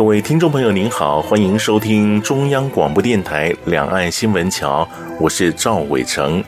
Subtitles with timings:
[0.00, 6.42] 各位听众朋友，您好，欢迎收听中央广播电台两岸新闻桥，我是赵伟成。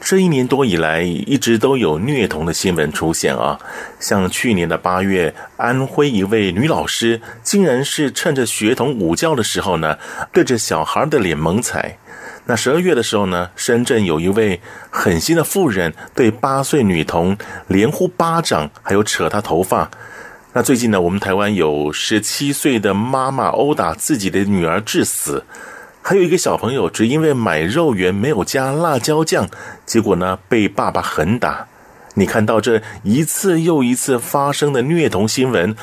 [0.00, 3.58] 这一年多以来，一直都有虐童的新闻出现啊，
[3.98, 9.98] 像去年的八月，安徽一位女老师，竟然是趁着学童午觉的时候呢，
[10.32, 11.98] 对着小孩的脸猛踩。
[12.44, 19.90] 那十二月的时候呢，深圳有一位狠心的妇人，对八岁女童连呼巴掌，还有扯她头发。
[20.54, 25.44] 那最近呢，我们台湾有十七岁的妈妈殴打自己的女儿致死，
[26.00, 29.48] 还有一个小朋友只因为买肉圆没有加辣椒酱，
[29.84, 31.66] 结果呢被爸爸狠打。
[32.14, 35.76] 你看到这一次又一次发生的虐童新闻，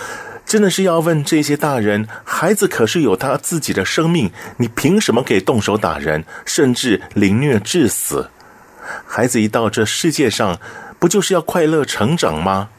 [0.47, 8.31] 真的是要问这些大人：孩子可是有他自己的生命，你凭什么可以动手打人，甚至凌虐致死？
[9.05, 10.59] 孩子一到这世界上，
[10.97, 12.69] 不就是要快乐成长吗？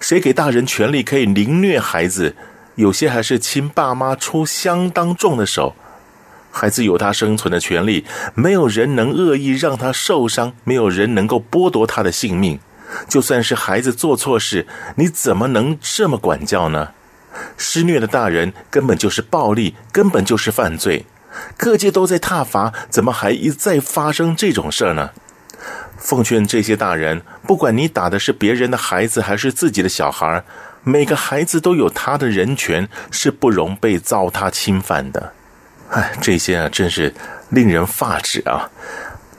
[0.00, 2.34] 谁给大人权力可以凌虐孩子？
[2.76, 5.76] 有些还是亲爸妈出相当重的手。
[6.50, 12.58] 孩子有他生存的权利，没有人能恶意让他受伤，没有人能够剥夺他的性命。
[13.06, 16.88] 就算是孩子做错事，你怎么能这么管教呢？
[17.56, 21.04] 施虐的大人根本就是暴力，根本就是犯罪。
[21.56, 25.10] 各界都在挞伐，怎么还一再发生这种事儿呢？
[26.00, 30.42] 奉劝这些大人，不管你打的是别人的孩子还是自己的小孩，
[30.82, 35.32] 每个孩子都有他的人权，是不容被糟蹋侵犯的。
[35.90, 37.14] 哎，这些啊，真是
[37.50, 38.70] 令人发指啊！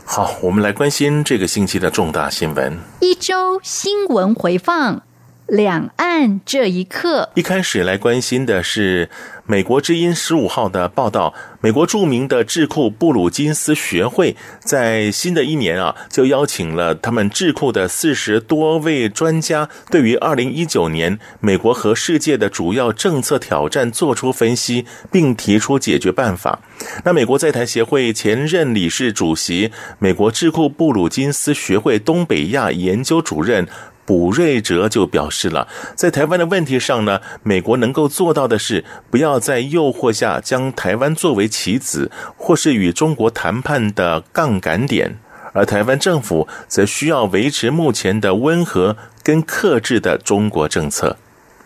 [0.06, 2.78] 好，我们来关心这个星期的重大新闻。
[3.00, 5.02] 一周新闻回放。
[5.51, 9.09] 两岸这一刻，一开始来关心的是
[9.45, 11.34] 美国之音十五号的报道。
[11.59, 26.62] 美国著名的智库布鲁金斯学会在新的一年啊，就邀请了他们智库的四十多位专家，对于二零一九年美国和世界的主要政策挑战做出分析，并提出解决办法。
[27.03, 29.69] 那美国在台协会前任理事主席、
[30.00, 33.68] 美国智库布鲁金斯学会东北亚研究主任。
[34.06, 45.17] 卜瑞哲就表示了，在台湾的问题上呢，美国能够做到的是，不要在诱惑下将台湾作为棋子，或是与中国谈判的杠杆点，
[45.53, 51.16] 而台湾政府则需要维持目前的温和跟克制的中国政策。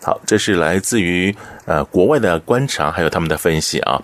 [0.02, 4.00] 好，这是来自于呃国外的观察，还有他们的分析啊。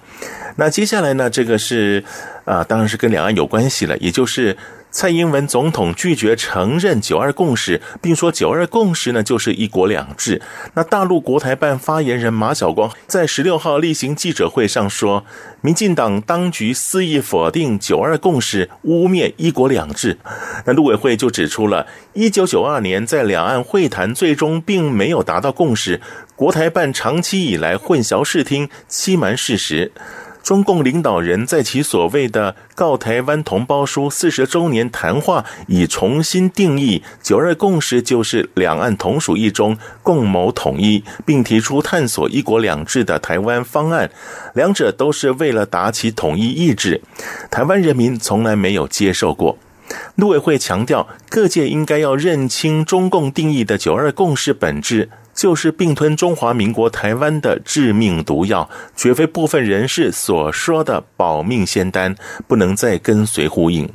[0.57, 2.03] 那接下来呢，这个是
[2.45, 4.57] 啊、当然是跟两岸有关系了，也就是。
[4.93, 10.43] 蔡英文总统拒绝承认九二共识，并说九二共识呢就是一国两制。
[10.75, 15.25] 那大陆国台办发言人马晓光在十六号例行记者会上说，
[15.63, 20.19] 民进党当局肆意否定九二共识，污蔑一国两制。
[20.67, 26.03] 那陆委会就指出了，一九九二年在两岸会谈最终并没有达到共识，
[26.37, 29.91] 国台办长期以来混淆视听，欺瞒事实。
[30.43, 44.11] 中共领导人在其所谓的《告台湾同胞书》四十周年谈话，已重新定义“九二共识”就是两岸同属一中，共谋统一，并提出探索一国两制的台湾方案，
[44.55, 47.01] 两者都是为了达其统一意志。
[47.51, 49.57] 台湾人民从来没有接受过。
[50.17, 55.11] 陆委会强调，各界应该要认清中共定义的“九二共识”本质。
[55.35, 62.15] 就是并吞中华民国台湾的致命毒药，绝非部分人士所说的保命仙丹，
[62.47, 63.89] 不能再跟随呼应。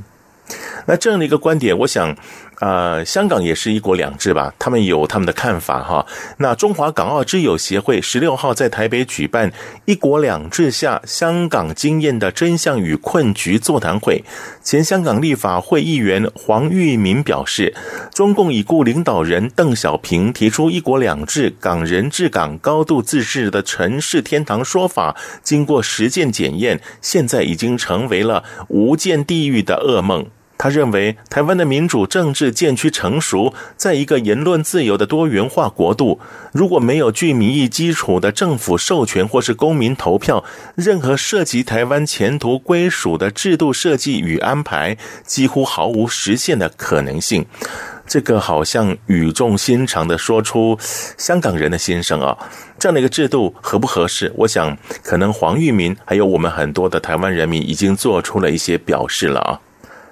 [0.85, 2.15] 那这样的一个观点，我想。
[2.59, 4.51] 呃，香港也是一国两制吧？
[4.57, 6.05] 他们有他们的看法哈。
[6.37, 9.53] 那中华港澳之友协会十六号在台北举办
[9.85, 14.23] “一国两制下香港经验的真相与困局”座谈会，
[14.63, 17.75] 前香港立法会议员黄玉民表示，
[18.11, 30.25] 中共已故领导人邓小平提出“一国两制，港人治港，高度自治”的城市天堂说法，经过实践检验，现在已经成为了无间地狱的噩梦。
[30.57, 36.19] 他认为，台湾的民主政治渐趋成熟，在一个言论自由的多元化国度，
[36.51, 40.43] 如果没有具民意基础的政府授权或是公民投票，
[40.75, 47.45] 任何涉及台湾前途归属的制度设计与安排，几乎毫无实现的可能性。
[48.07, 50.79] 这个好像语重心长的说出
[51.17, 52.35] 香港人的心声啊，
[52.79, 54.31] 这样的一个制度合不合适？
[54.35, 59.59] 我想，可能黄玉民还有我们很多的台湾人民已经做出了一些表示了啊。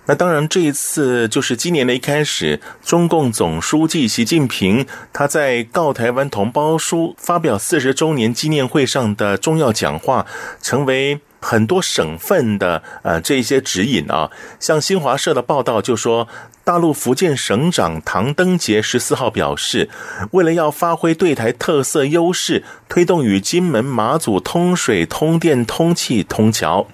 [0.07, 10.27] 那当然，这一次就是今年的一开始，中共总书记习近平他在《告台湾同胞书》发表四十周年纪念会上的重要讲话，
[10.61, 14.29] 成为很多省份的呃这些指引啊。
[14.59, 16.27] 像新华社的报道就说，
[16.63, 19.89] 大陆福建省长唐登杰十四号表示，
[20.31, 26.87] 为了要发挥对台特色优势，推动与金门、马祖通水、通电、通气、通桥。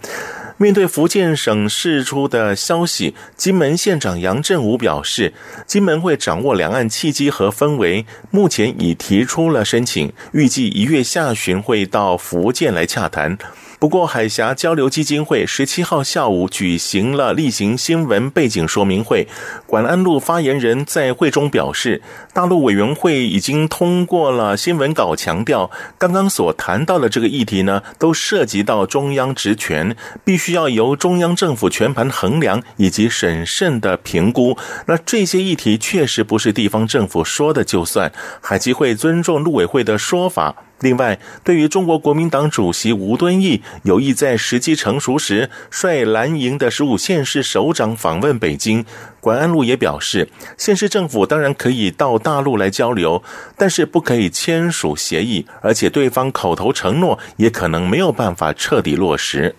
[0.62, 5.34] 面对福建省释出的消息，金门县长杨振武表示，
[5.66, 13.40] 金门会掌握两岸契机和氛围，目前已提出了申请，预计一月下旬会到福建来洽谈。
[13.82, 19.28] 不过，海峡交流基金会十七号下午举行了例行新闻背景说明会。
[19.66, 22.00] 管安路发言人在会中表示，
[22.32, 34.56] 大陆委员会已经通过了新闻稿，强调刚刚所谈到的这个议题呢，都涉及到中央职权，必须要由中央政府全盘衡量以及审慎的评估。
[34.86, 38.12] 那这些议题确实不是地方政府说的就算，
[38.42, 40.56] 海基会尊重陆委会的说法。
[40.82, 48.84] 另外，对于中国国民党主席吴敦义有意在时机成熟时率蓝营的十五县市首长访问北京，
[49.20, 53.24] 管安路也表示，县市政府当然可以到大陆来交流，
[53.56, 59.56] 但是不可以签署协议，而且对方口头承诺也可能没有办法彻底落实。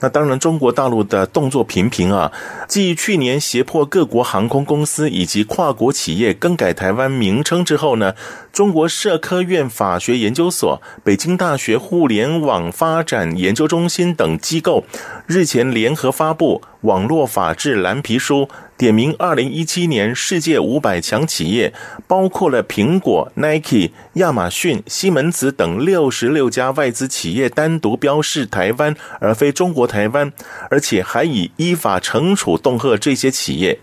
[0.00, 2.30] 那当然，中国大陆的动作频频啊，
[2.68, 8.14] 继去年胁迫各国航空公司以及跨国企业更改台湾名称之后呢，
[8.52, 14.84] 中国社科院法学研究所、北京大学互联网发展研究中心等机构
[15.26, 18.42] 日前联合发布《网络法治蓝皮书》。
[18.78, 21.72] 点名二零一七年世界五百强企业，
[22.06, 30.30] 包括了苹果、Nike、亚马逊、西门子等六十六家外资企业，单独标示台湾而非中国台湾，
[30.68, 33.78] 而且还以依法惩处恫吓这些企业。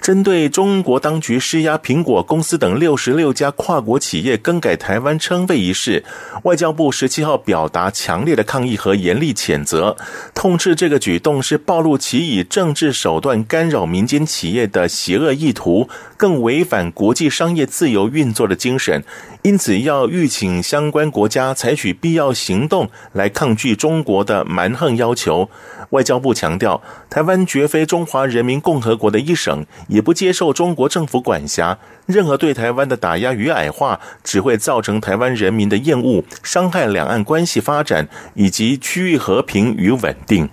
[0.00, 6.04] 针对中国当局施压苹果公司等六十六家跨国企业更改台湾称谓一事，
[6.44, 9.96] 外交部十七号表达强烈的抗议和严厉谴责，
[10.32, 19.02] 痛斥这个举动是暴露其以政治手段干扰民间企业的邪恶意图，更违反国际商业自由运作的精神。
[19.42, 25.48] 因此，要吁请相关国家采取必要行动来抗拒中国的蛮横要求。
[25.90, 31.78] 外交部强调，台湾绝非中华人民共和国的一省，也不接受中国政府管辖。
[32.06, 40.48] 任何对台湾的打压与矮化，只会造成台湾人民的厌恶，伤害两岸关系发展以及区域和平与稳定。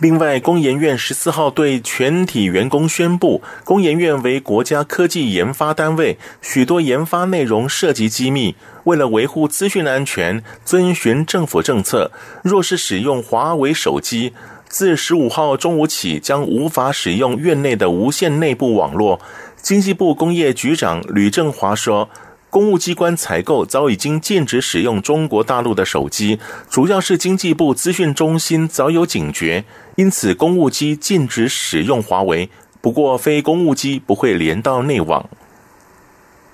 [0.00, 8.56] 另外，工研院十四号对全体员工宣布，工研院为国家科技研发单位，许多研发内容涉及机密。
[8.84, 12.10] 为了维护资讯安全，遵循政府政策，
[12.42, 14.32] 若是使用华为手机，
[14.70, 19.20] 自十五号中午起将无法使用院内的无线内部网络。
[19.60, 22.08] 经济部工业局长吕正华说。
[22.48, 29.64] 公务机关采购早已经禁止使用中国大陆的手机，主要是经济部资讯中心早有警觉，
[29.94, 32.50] 因此公务机禁止使用华为。
[32.80, 35.30] 不过，非公务机不会连到内网。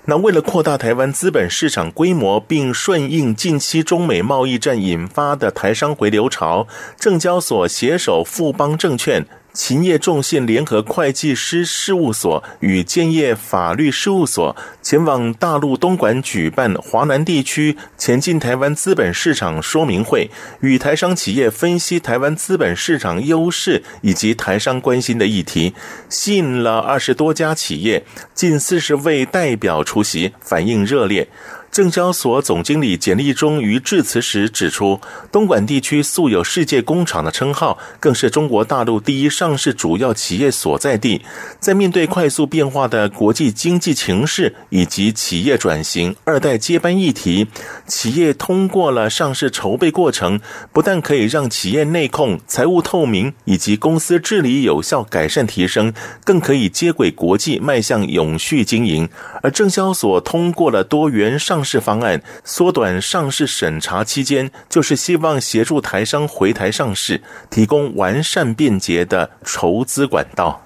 [0.09, 6.65] 那为了扩大台湾资本市场规模，并顺应近期中美贸易战引发的台商回流潮，
[6.97, 9.25] 证交所携手富邦证券。
[9.57, 25.73] 勤业众信联合会计师事务所与建业法律事务所前往大陆东莞举办华南地区前进台湾资本市场说明会，与台商企业分析台湾资本市场优势以及台商关心的议题，
[26.07, 31.27] 吸引了二十多家企业，近四十位代表出席，反应热烈。
[31.71, 34.99] 证交所总经理简立忠于致辞时指出，
[35.31, 41.21] 东莞地区素有“世界工厂”的称号，更是中国大陆第一上市主要企业所在地。
[41.59, 47.47] 在面对快速变化的国际经济情势以及企业转型、二代接班议题，
[47.85, 50.39] 企业通过了上市筹备过程，
[50.73, 55.93] 不但可以让企业内控、财务透明以及公司治理有效改善提升，
[56.23, 59.07] 更可以接轨国际，迈向永续经营。
[59.43, 70.61] 而证交所通过了多元上上市方案，缩短上市审查期间，就是希望协助台商回台上市，提供完善便捷的筹资管道。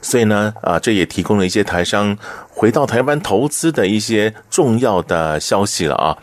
[0.00, 2.16] 所以呢，啊，这也提供了一些台商
[2.48, 6.16] 回到台湾投资的一些重要的消息了啊。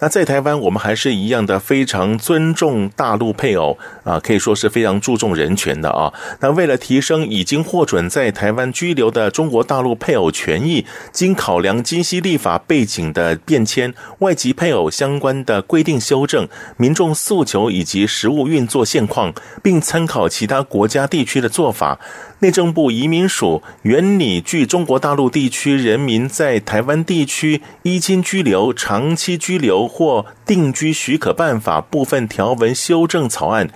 [0.00, 6.12] 那在台湾，我们还是一样的非常尊重大陆配偶啊，可以说是非常注重人权的啊。
[6.40, 21.98] 那为了提升已经获准在台湾居留的中国大陆配偶权益，经考量今昔立法背景的变迁、外籍配偶相关的规定修正、民众诉求以及实务运作现况，并参考其他国家地区的做法。
[22.40, 33.68] 内政部移民署原拟据中国大陆地区人民在台湾地区依亲居留、长期居留或定居许可办法部分条文修正草案，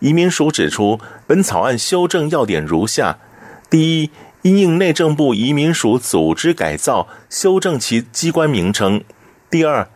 [0.00, 0.98] 移民署指出，
[1.28, 3.18] 本草案修正要点如下：
[3.70, 4.10] 第一，
[4.42, 9.02] 因应内政部移民署组织改造，修正其机关名称；
[9.48, 9.88] 第二，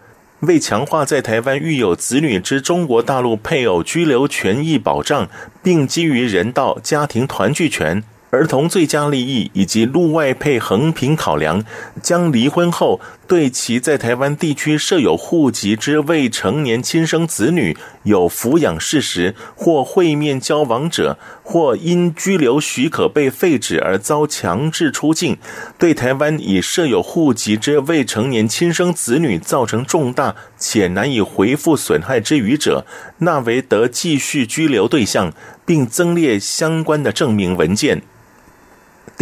[0.42, 5.28] 为强化在台湾育有子女之中国大陆配偶居留权益保障，
[5.60, 8.04] 并基于人道家庭团聚权。
[8.32, 11.62] 儿童最佳利益以及陆外配衡平考量，
[12.02, 12.98] 将离婚后
[13.28, 25.36] 对其在台湾地区设有户籍之未成年亲生子女有抚养事实或会面交往者，或因居留许可被废止而遭强制出境，
[25.76, 32.86] 对台湾已设有户籍之未成年亲生子女造成重大且难以回复损害之余者，
[33.18, 35.34] 纳为得继续居留对象，
[35.66, 38.00] 并增列相关的证明文件。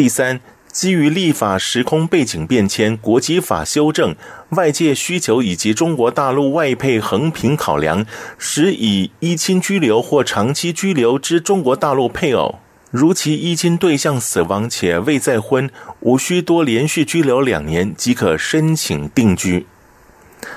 [0.00, 0.40] 第三，
[0.72, 4.16] 基于立法时空背景变迁、国籍法修正、
[4.52, 8.06] 外界需求以及中国大陆外配横平考量，
[8.38, 15.68] 使以依亲居留或长期居留之中国大陆配偶，如其依亲对象死亡且未再婚，
[16.00, 19.66] 无需多连续居留两年即可申请定居。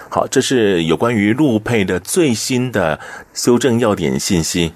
[0.07, 2.97] 好，这是有关于陆配的最新的
[3.33, 4.71] 修正要点信息。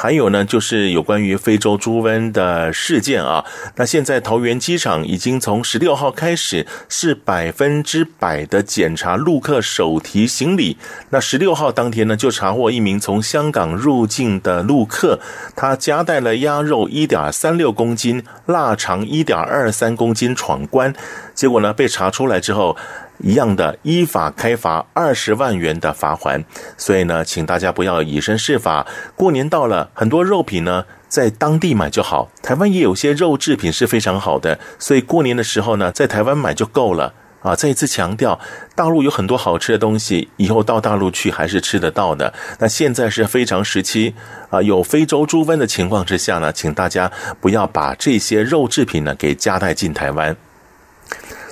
[0.00, 3.44] 还有呢，就是有关于非洲猪瘟的事件啊。
[3.74, 10.76] 那现在桃园机场已经从十六号开始是百分之百的检查陆客手提行李。
[11.10, 15.18] 那十六号当天呢，就查获一名从香港入境的陆客，
[15.56, 20.94] 他夹带了鸭肉一点三六公斤、腊肠一点二三公斤闯关，
[21.34, 22.76] 结果呢，被查出来之后。
[23.18, 26.44] 一样的，依法开罚二十万元的罚锾。
[26.76, 28.86] 所以呢，请大家不要以身试法。
[29.14, 32.30] 过年到了，很多肉品呢，在当地买就好。
[32.42, 37.54] 台湾也有些肉制品是非常好的，所以过年的时候呢，在台湾买就够了啊！
[37.54, 38.38] 再一次强调，
[38.74, 42.32] 大陆有很多好吃的东西，以后到大陆去还是吃得到的。
[42.58, 44.14] 那现在是非常时期
[44.50, 47.10] 啊，有非洲猪瘟的情况之下呢，请大家
[47.40, 50.36] 不要把这些肉制品呢给夹带进台湾。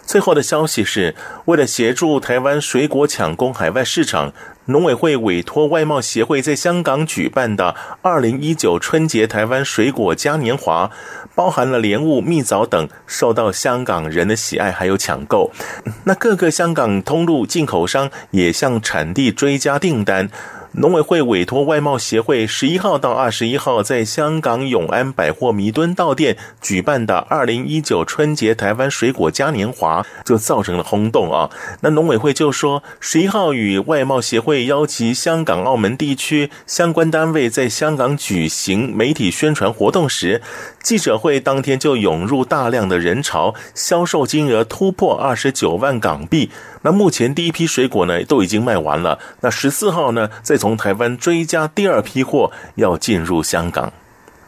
[0.06, 4.32] 最后的消息是，为了协助台湾水果抢攻海外市场，
[4.66, 10.90] 农委会委托外贸协会在香港举办的二零一九春节台湾水果嘉年华，
[11.34, 15.50] 包含了莲雾、蜜枣等，受到香港人的喜爱，还有抢购。
[16.06, 20.30] 那各个香港通路进口商也向产地追加订单。
[20.78, 31.50] 农委会委托外贸协会十一号到二十一号在香港永安百货弥敦道店举办的二零一九春节台湾水果嘉年华，就造成了轰动啊！
[31.80, 40.42] 那农委会就说，十一号与外贸协会邀集香港、澳门地区相关单位在香港举行媒体宣传活动时，
[40.86, 46.48] 记者会当天就涌入大量的人潮，销售金额突破二十九万港币。
[46.82, 53.92] 那目前第一批水果呢都已经卖完了，那十四号呢再从台湾追加第二批货要进入香港。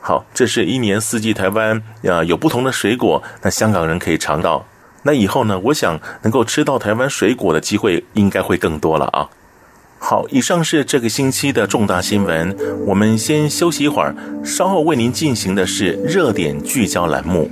[0.01, 4.65] 好，这是一年四季台湾啊有不同的水果，那香港人可以尝到。
[5.03, 9.29] 那以后呢，我想能够吃到台湾水果的机会应该会更多了啊。
[9.99, 14.15] 好，以上是这个星期的重大新闻，我们先休息一会儿，
[14.45, 17.51] 稍后为您进行的是热点聚焦栏目。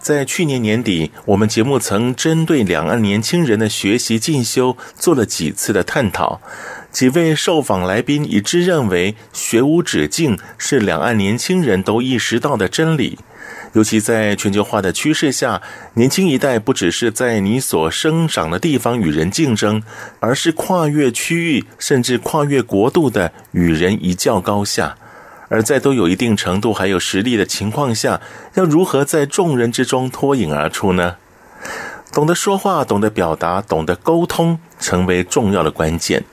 [0.00, 6.40] 在去年年底，我们节目曾针对两岸年轻人的学习进修做了几次的探讨。
[6.90, 13.18] 几位受访来宾一致认为，学无止境是两岸年轻人都意识到的真理。
[13.74, 15.60] 尤其在全球化的趋势下，
[15.94, 19.82] 年轻一代不只是在你所生长的地方与人竞争，
[20.20, 24.96] 而是跨越区域，甚至跨越国度的与人一较高下。
[25.52, 28.22] 而在都有一定程度还有实力的情况下，
[28.54, 31.16] 要如何在众人之中脱颖而出呢？
[32.10, 36.24] 懂得说话，懂得表达，懂得沟通，成为重要的关键。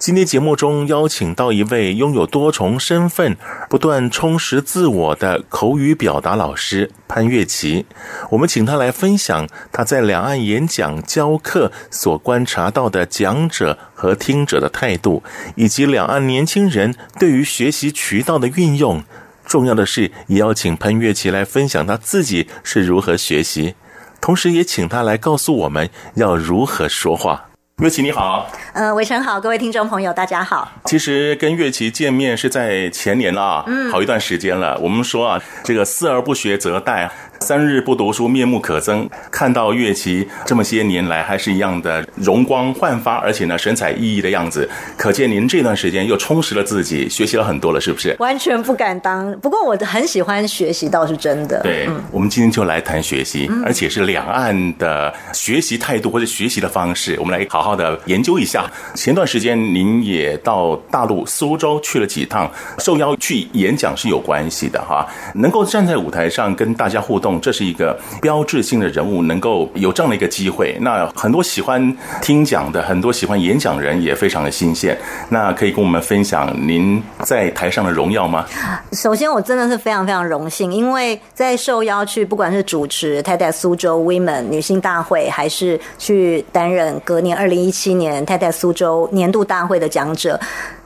[0.00, 3.36] 今天节目中邀请到一位拥有多重身份、
[3.68, 7.84] 不断充实自我的口语表达老师潘月琪。
[8.30, 15.22] 我们请他来分享他在两岸演讲教课所观察到的讲者和听者的态度，
[15.56, 19.04] 以及两岸年轻人对于学习渠道的运用。
[19.44, 23.74] 重要的是，也要请潘岳琪来分享他自己是如何学习，
[24.18, 27.48] 同时也请他来告诉我们要如何说话。
[27.82, 30.70] 岳琪你好，呃，伟成好，各位听众朋友大家好。
[30.84, 34.78] 其实跟岳琪见面是在前年了啊，嗯，好一段时间了。
[34.80, 37.08] 我们说啊，这个思而不学则殆。
[37.40, 39.08] 三日不读书，面目可憎。
[39.30, 48.14] 看到岳琪这么些年来还是一样的容光焕发，而且呢神采奕奕的样子，可见您这段时间又充实了自己，学习了很多了，是不是？
[48.18, 51.62] 完全不敢当，不过我很喜欢学习，倒是真的。
[51.62, 58.70] 对，嗯、我们今天就来谈学习，而且是两岸的学习态度或者学习的方式，我们来好好的研究一下。
[58.94, 67.29] 前段时间您也到大陆苏州去了几趟，受邀去演讲是有关系的哈，能够站在舞台上跟大家互动。
[67.38, 70.74] 这是一个标志性的人物，能够有这样的一个机会。
[70.80, 74.96] 那很多喜欢听讲的，很多喜欢演讲人也非常的新鲜。
[75.28, 78.46] 那可以跟我们分享您在台上的荣耀吗？
[78.92, 90.40] 首先，我真的是非常非常荣幸，因为在受邀去，不管是主持太太苏州 Women 女性大会，还是去担任隔年二零一七年太太苏州年度大会的讲者。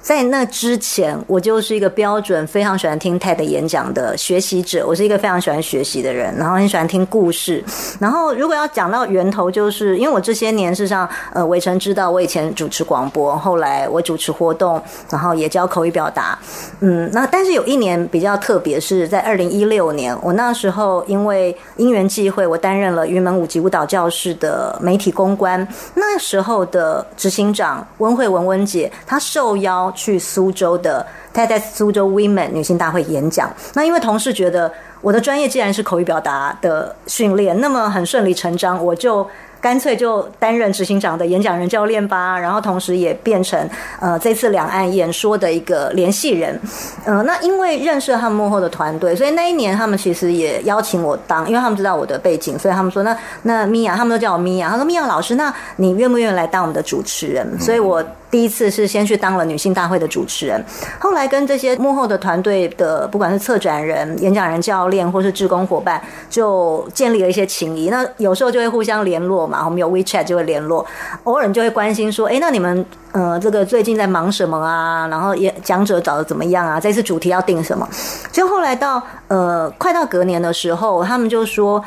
[0.05, 4.87] 在那之前，我就是一个标准非常喜欢听 TED 演讲的学习者。
[4.87, 7.65] 我是一个非常喜欢学习的人，然后很喜欢听故事。
[7.99, 16.39] 然后，如果要讲到源头，就是因为我这些年事实上，呃，伟成知道我以前主持广播，后来我主持活动，然后也教口语表达。
[16.81, 25.67] 嗯，那但是有一年比较特别，是在二零一六年，我那时候因为因缘际会，我担任了云门舞集舞蹈教室的媒体公关。
[25.95, 29.91] 那时候的执行长温慧文温姐，她受邀。
[29.95, 33.53] 去苏州的，他在苏州 Women 女性大会演讲。
[33.73, 34.71] 那因为同事觉得
[35.05, 39.27] 我的专业既然是口语表达的训练，那么很顺理成章，我就。
[39.65, 43.67] 干脆就担任执行长的演讲人教练吧，然后同时也变成
[43.99, 46.61] 呃这次两岸演说的一个联系人。
[47.07, 57.59] 呃，那因为认识了他们幕后的团队，所以那一年他们其实也邀请我当，因为他们知道我的背景，所以他们说那那米娅，他们都叫我米娅，他说米娅老师，那你愿不愿意来当我们的主持人？
[57.59, 60.63] 所以我第一次是先去当了女性大会的主持人，
[60.99, 67.89] 后来跟这些幕后的团队的不管是策展人、演讲人教练或是志工伙伴，就建立了一些情谊。
[67.89, 69.63] 那有时候就会互相联络嘛。
[69.65, 70.85] 我们有 WeChat 就会联络，
[71.25, 75.07] 偶尔就会关心说，哎，那你们呃这个最近在忙什么啊？
[75.09, 76.79] 然后也讲者找的怎么样啊？
[76.79, 77.89] 这次主题要定什么？
[78.31, 81.83] 就后来到呃快到隔年的时候，他们就说，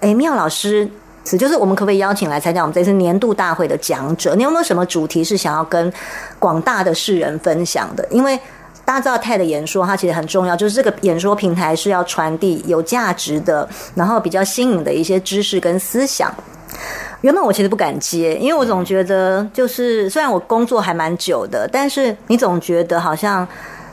[0.00, 0.88] 哎，妙老师，
[1.24, 4.34] 就是我们可不可以邀请来参加我们这次年度大会的讲者？
[4.34, 5.92] 你有没有什么主题是想要跟
[6.38, 8.06] 广大的世人分享的？
[8.10, 8.38] 因为
[8.88, 16.34] 大家知道 TED 演说，它其实很重要，就是这个演说平台是要传递有价值的，然后比较新颖的一些知识跟思想。
[17.20, 23.46] 原本我其实不敢接，因为我总觉得，就是虽然我工作还蛮久的，但是你总觉得好像。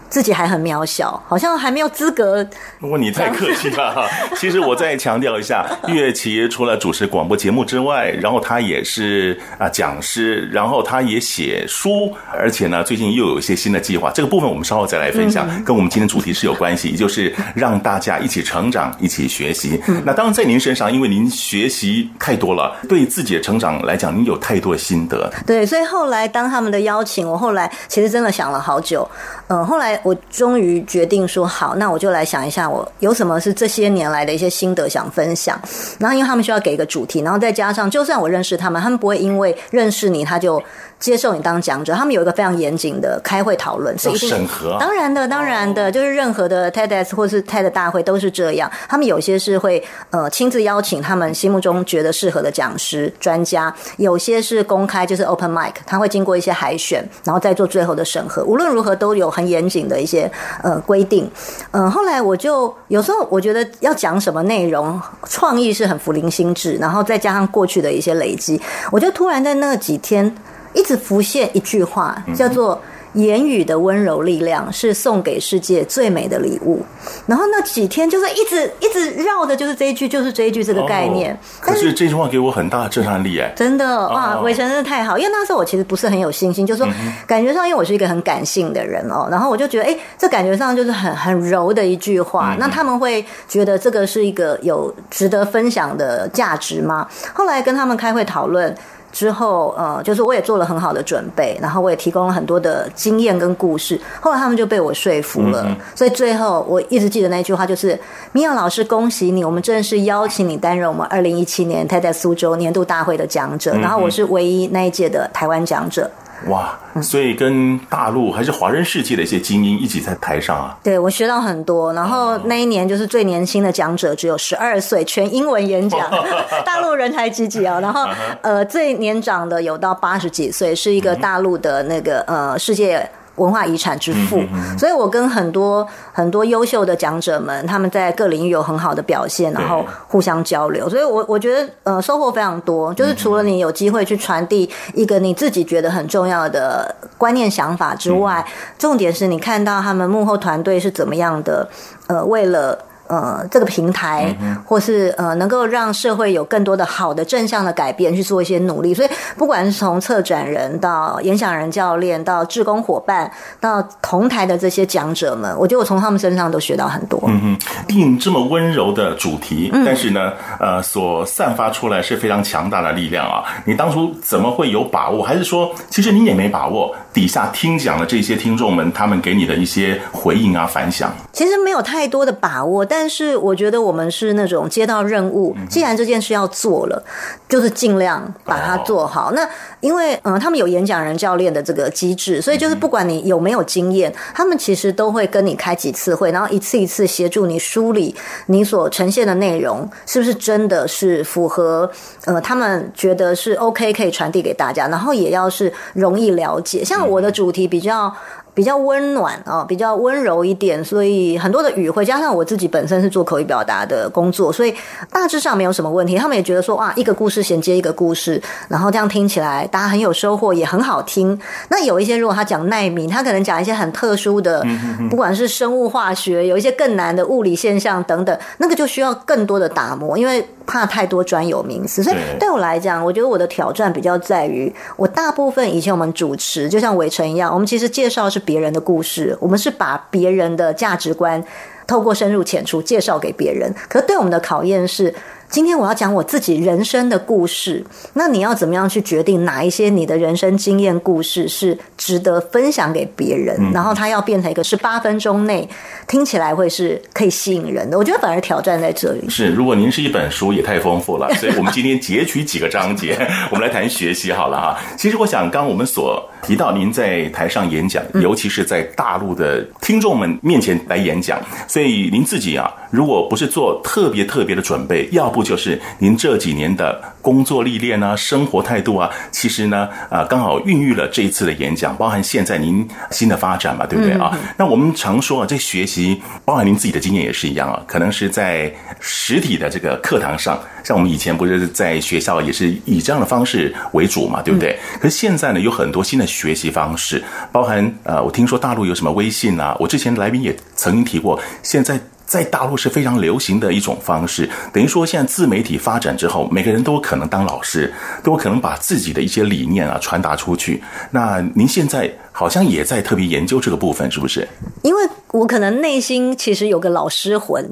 [0.10, 2.46] 自己还很渺小，好像还没有资格。
[2.80, 4.08] 不过你太客气了哈。
[4.36, 14.12] 其实我再强调一下，岳琪除了主持广播节目之外，然后他也是啊讲师，然后他也写书，而且呢，最近又有一些新的计划。
[14.12, 19.82] 这个部分我们稍后再来分享，跟我们今天主题是有关系，也就是让大家一起成长，一起学习。
[20.06, 25.32] 那当然，在您身上，因为您学习太多了，对自己的成长来讲，您有太多的心得。
[25.46, 29.10] 对，所以后来当他们的邀请，我后来其实真的想了好久。
[29.48, 29.95] 嗯，后来。
[30.04, 35.60] 我终于决定说好，那我就来想一下，我有什么是这些年来的一些心得想分享。
[36.00, 40.62] 然后，因为他们需要给一个主题，然后再加上，就算我认识他们，他们不会因为认识你，他就
[41.00, 44.78] 接受你当讲者，他们有一个非常严谨的开会讨论，是一定审核。
[44.80, 48.72] 当然的，当然的，就是任何的 TEDx 或是 TED 大会都是这样。
[48.88, 58.44] 他们有些是会呃亲自邀请他们心目中觉得适合的讲师、专家，有些是公开，就是 open mic，他会经过一些海选，然后再做最后的审核。
[58.44, 60.32] 无论如何，都有很严谨的一些
[60.64, 61.30] 呃规定。
[61.72, 70.36] 嗯、呃，后来我就有时候我觉得要讲什么内容，创意是很福临心智，然后再加上过去的一些累积，我就突然在那几天。
[70.78, 72.78] 一直浮现一句话，叫做
[73.16, 76.84] “言语的温柔力量是送给世界最美的礼物”。
[77.28, 81.34] 然后那几天就是一直一直绕的，就是这一句，就是这一句这个概念。
[81.34, 83.52] 哦、可是这句话给我很大的震撼力哎！
[83.56, 86.92] 真的哇，伟成真的太好，因为那时候我其实不是很有信心，就是说
[87.26, 92.56] 感觉上，因为我是一个很感性的人哦，然后我就觉得，哎，这感觉上就是很很柔的一句话。
[92.60, 97.08] 那他们会觉得这个是一个有值得分享的价值吗？
[97.34, 98.76] 后来跟他们开会讨论。
[99.16, 103.98] 之后，呃，就是我也做了很好的准备，然后我也提供了很多的经验跟故事。
[104.20, 107.98] 后来他们就被我说服了，嗯、所以最后我一直记得那句话，就是
[108.34, 116.12] 米娅老师，恭喜你，我们正式邀请你担任我们二零一七年太在苏州年度大会的讲者，然后我是唯一那一届的台湾讲者。
[116.48, 120.78] 哇，所以跟大陆还是华人世界的一些精英一起在台上啊。
[120.84, 121.92] 对，我学到很多。
[121.94, 126.00] 然后那一年就是最年轻的讲者，只有十二岁，全英文演讲，
[126.66, 127.80] 大陆人才济济啊。
[127.80, 128.08] 然后
[128.42, 133.10] 呃，最年长的有到八十几岁，是一个大陆的那个呃世界。
[133.36, 134.42] 文化遗产之父，
[134.78, 142.94] 所以我跟很多很多优秀的讲者们，他们在各领域有很好的表现，然后互相交流，所以我我觉得呃收获非常多。
[142.94, 148.46] 就是除了你有机会去传递一个你自己觉得很重要的观念想法之外，
[148.78, 151.68] 重点是你看到他们幕后团队是怎么样的，
[152.08, 152.78] 呃，为了。
[153.08, 158.94] 呃，这个平台，或是呃，能够让社会有更多的好的正向的改变，去做一些努力。
[158.94, 167.20] 所以，不管是从策展人到演讲人教练，到志工伙伴，到同台的这些讲者们，我觉得我从他们身上都学到很多。
[167.28, 173.44] 嗯哼，定这么温柔的主题，但是呢，呃，所散发出来是非常强大的力量啊！
[173.66, 175.24] 你当初怎么会有把握？
[175.24, 176.96] 还是说，其实你也没把握？
[177.12, 182.86] 底下听讲的这些听众们，他们给你的一些回应啊、反响，其实没有太多的把握。
[182.86, 187.04] 但是我觉得我们是那种接到任务，既然这件事要做了，
[187.50, 189.32] 就是尽量把它做好。
[189.34, 189.48] 那
[189.82, 201.90] 因为嗯，他们有演讲人教练的这个机制，所以就是不管你有没有经验，他们其实都会跟你开几次会，然后一次一次协助你梳理你所呈现的内容是不是真的是符合
[202.26, 206.84] 呃他们觉得是 OK 可以传递给大家，然后也要是容易了解。
[206.86, 208.14] 像我的主题比较。
[208.56, 214.74] 比较温暖啊，比较温柔一点，所以很多的语汇加上我自己本身是做口语表达的工作，所以
[215.12, 216.16] 大致上没有什么问题。
[216.16, 221.38] 他们也觉得说，哇，一个故事衔接一个故事，然后这样听起来大家很有收获，也很好听。
[221.68, 224.66] 那有一些如果他讲耐米，他可能讲一些很特殊的，
[225.10, 232.02] 不管是生物化学，有一些更难的物理现象等等，那个就需要更多的打磨，因为怕太多专有名词。
[232.02, 238.45] 所以对我来讲，我觉得我的挑战比较在于，我大部分以前我们主持，就像围城一样，我们其实介绍是。
[238.46, 241.44] 别人的故事，我们是把别人的价值观
[241.86, 243.74] 透过深入浅出介绍给别人。
[243.90, 245.14] 可是对我们的考验是，
[245.50, 253.56] 今天我要讲我自己人生的故事，那你要怎么样去决定哪一些你的人生经验故事是值得分享给别人？
[253.60, 255.68] 嗯、然后它要变成一个十八分钟内
[256.08, 257.98] 听起来会是可以吸引人的。
[257.98, 259.30] 我觉得反而挑战在这里。
[259.30, 261.34] 是，如果您是一本书，也太丰富了。
[261.36, 263.18] 所以我们今天截取几个章节，
[263.50, 264.78] 我们来谈学习好了哈。
[264.98, 275.45] 其实我想，刚刚我们所提到，您在台上演讲，尤其是在大陆的听众们面前来演讲，所以您自己啊，如果不是做特别特别的准备，要不。
[275.46, 284.32] 就是您这几年的工作历练啊，生活态度啊，其实呢，啊，刚好孕育了这一次的演讲，包含现在您新的发展嘛，对不对啊？
[284.34, 294.78] 嗯、那我们常说啊，这学习包含您自己的经验也是一样啊，可能是在实体的这个课堂上，像我们以前不是在学校也是以这样的方式为主嘛，对不对？
[294.94, 302.00] 嗯、可是现在呢，有很多新的学习方式，包含呃，我听说大陆有什么微信啊，我之前来宾也曾经提过，现在。
[302.26, 310.84] 在大陆是非常流行的一种方式，等于说现在自媒体发展之后，每个人都有可能当老师，都有可能把自己的一些理念啊传达出去。
[311.12, 314.48] 那您现在好像也在特别研究这个部分，是不是？
[314.82, 317.64] 因为我可能内心其实有个老师魂，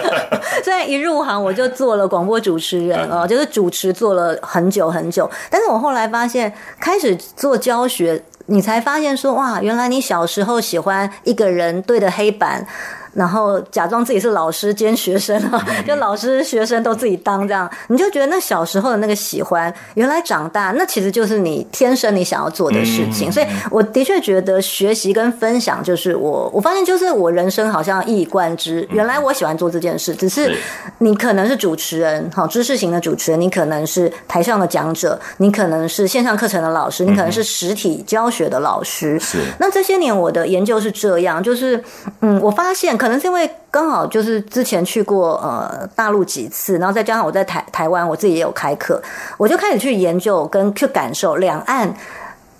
[0.62, 12.66] 虽然一入行我就做了广播主持人啊，就是主持做了很久很久，但是我后来发现，开始做教学，你才发现说哇，原来你小时候喜欢一个人对着黑板。
[13.14, 23.30] 然后假装自己是老师兼学生啊， 就老师学生都自己当这样，你就觉得那小时候的那个喜欢，原来长大那其实就是你天生你想要做的事情。
[23.30, 28.84] 所以我的确觉得学习跟分享就是我，我发现就是我人生好像一以贯之。
[28.90, 30.56] 原来我喜欢做这件事，只是
[30.98, 39.20] 你可能是主持人，好知识型的主持人，你可能是台上的讲者，你可能是线上课程的老师，你可能是实体教学的老师。
[39.20, 39.38] 是。
[39.60, 41.80] 那这些年我的研究是这样，就是
[42.20, 42.98] 嗯，我发现。
[43.04, 48.98] 可能是因为刚好就是之前去过呃大陆几次，然后再加上我在台台湾，我自己也有开课，
[49.36, 51.94] 我就开始去研究跟去感受两岸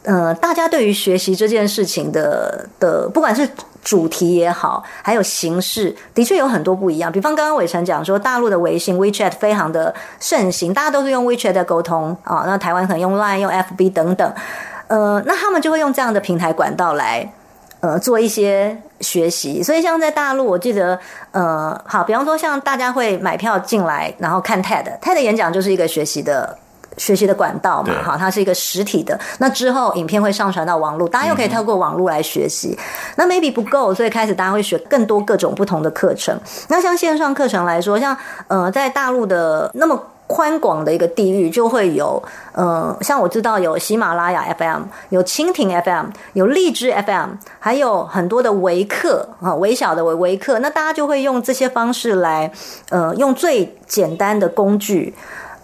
[0.02, 3.48] 呃大家对于学习这件事情的的，不管是
[3.82, 7.10] 主题也好，还有形式，的确有很多不一样。
[7.10, 14.30] 比方刚刚伟成讲说，大陆的微信 WeChat 非常的盛行，大家都是用 WeChat 在沟通啊，那台湾可能用 Line、用 FB 等等，
[14.88, 17.32] 呃，那他们就会用这样的平台管道来。
[17.84, 20.98] 呃，做一些学习，所以像在大陆，我记得，
[21.32, 26.56] 呃，好，比方说像大家会买票进来，然后看 TED，TED 演讲就是一个学习的
[26.96, 29.20] 学习的管道嘛，哈，它是一个实体的。
[29.36, 32.74] 那之后影片会上传到网络，大家又可以透过网络来学习。
[32.78, 32.84] 嗯、
[33.16, 36.34] 那 maybe 不够，所以开始大家会学更多各种不同的课程。
[36.68, 38.16] 那像线上课程来说，像
[38.48, 40.02] 呃，在大陆的那么。
[40.34, 42.20] 宽广的一个地域就会有，
[42.50, 52.50] 呃，像我知道有喜马拉雅 FM，有蜻蜓 FM，有荔枝 FM，还有很多的微课啊，微小的微微课，那大家就会用这些方式来，
[52.90, 55.14] 呃，用最简单的工具，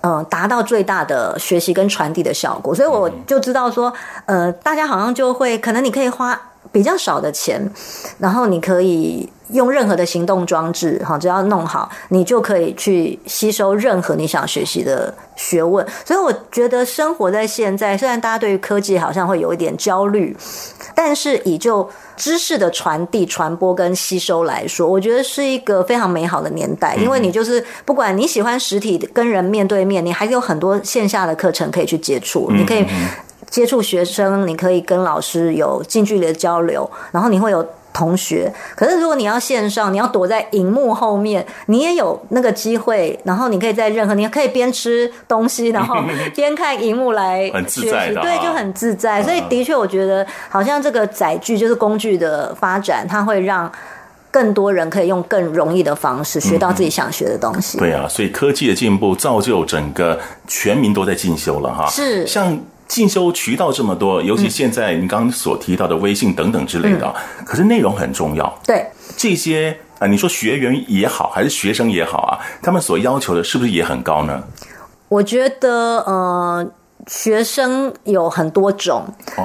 [0.02, 2.72] 呃，达到最大的学习跟传递的效果。
[2.72, 3.92] 所以我就知道说，
[4.26, 7.68] 呃，大家好像就会，可能你可以花比较少的钱，
[8.20, 9.28] 然后你可以。
[9.52, 15.86] 用任何的行动装置，哈，只要弄好，你就可以去吸收任何你想学习的学问。
[16.04, 20.36] 所以我觉得生活在现在，虽然大家对于科技好像会有一点焦虑，
[20.94, 26.94] 但是以就知识的传递、传播跟吸收来说，我觉得是一个非常美好的年代。
[26.96, 32.86] 因为你就是不管你喜欢实体跟人面对面，你还是有很多线下的课程可以去接触，你可以
[33.48, 37.66] 接触学生，你可以跟老师有近距离的交流，然后你会有。
[37.92, 45.96] 同学，可是如果你要线上，你要躲在荧幕后面，你也有那个机会，然后你可以在任何，你可以边吃东西，然后
[46.35, 49.22] 边看荧幕来学习，很自在的啊，对，就很自在。
[49.22, 53.70] 所以的确，我觉得好像这个载具就是工具的发展，它会让
[54.31, 57.79] 更多人可以用更容易的方式学到自己想学的东西。
[57.79, 61.87] 嗯，对啊，所以科技的进步造就整个全民都在进修了哈。
[61.88, 62.59] 是像。
[62.90, 68.61] 进修渠道这么多，尤其现在你刚刚所提到的微信等等之类的，嗯、可是内容很重要。
[68.66, 68.85] 对
[69.16, 74.42] 这些啊，你说学员也好，还是学生也好啊，他们所要求的是不是也很高呢？
[75.09, 76.70] 我觉得，呃。
[77.06, 79.02] 学生有很多种，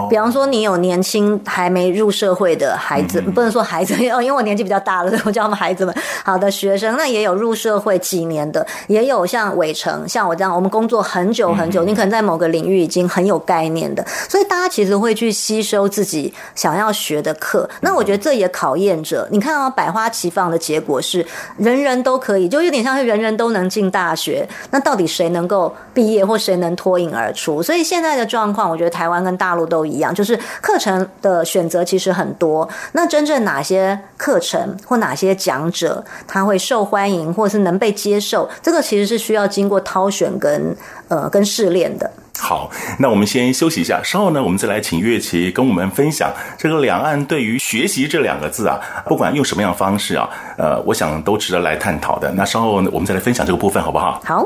[0.10, 5.96] 比方说你有年轻还没入社会的孩子，不能说孩子，因为我年纪比较大了，我叫他们孩子们。
[6.24, 17.70] 好的学生，那也有入社会几年的，也有像伟成，像我这样，我们工作很久很久，你可能在某个领域已经很有概念的，所以大家其实会去吸收自己想要学的课。
[17.82, 21.26] 那我觉得这也考验着，你看啊百花齐放的结果是
[21.58, 27.45] 人人都可以，就有点像是人人都能进大学，那到底谁能够毕业或谁能脱颖而出？
[27.62, 32.68] 所以现在的状况，我觉得台湾跟大陆都一样，就是课程的选择其实很多。
[32.94, 40.76] 那真正哪些课程或哪些讲者他会受欢迎，或是能被接受，这个其实是需要经过挑选跟
[41.08, 42.10] 呃跟试炼的。
[42.38, 42.70] 好，
[43.00, 52.32] 那我们先休息一下，稍后呢，我们再来请月琪跟我们分享这个两岸对于学习这两个字啊，不管用什么样的方式啊，呃，我想都值得来探讨的。
[52.32, 54.22] 那稍后我们再来分享这个部分，好不好？
[54.26, 54.46] 好。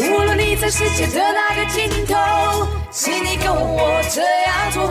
[0.00, 2.14] 无论你在世界的哪个尽头，
[2.90, 4.88] 请你跟我这样做。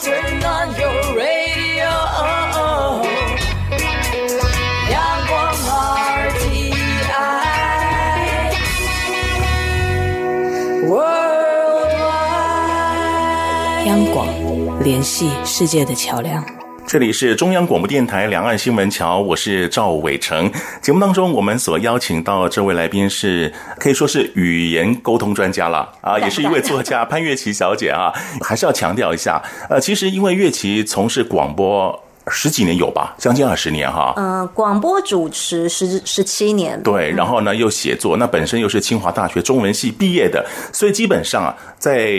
[0.00, 1.90] Turn on your radio，
[4.90, 4.96] 阳
[5.28, 5.52] 光
[6.32, 6.72] RTI，
[13.86, 14.28] 央广
[14.82, 16.42] 联系世界的桥梁。
[16.88, 20.50] 这里是中央广播电台两岸新闻桥，我是赵伟成。
[20.80, 28.10] 节目当中，我们所邀请到这位来宾是可以说是语言沟通专家了啊，也是一位作家潘月琪小姐啊。
[28.40, 31.94] 还是要强调一下，呃，其实因为月琪从事广播
[32.28, 34.14] 十几年有吧，将近二十年哈。
[34.16, 36.82] 呃，广播主持十十七年。
[36.82, 42.18] 对，然后呢又写作，那本身又是清华大学中文系毕业的，所以基本上啊，在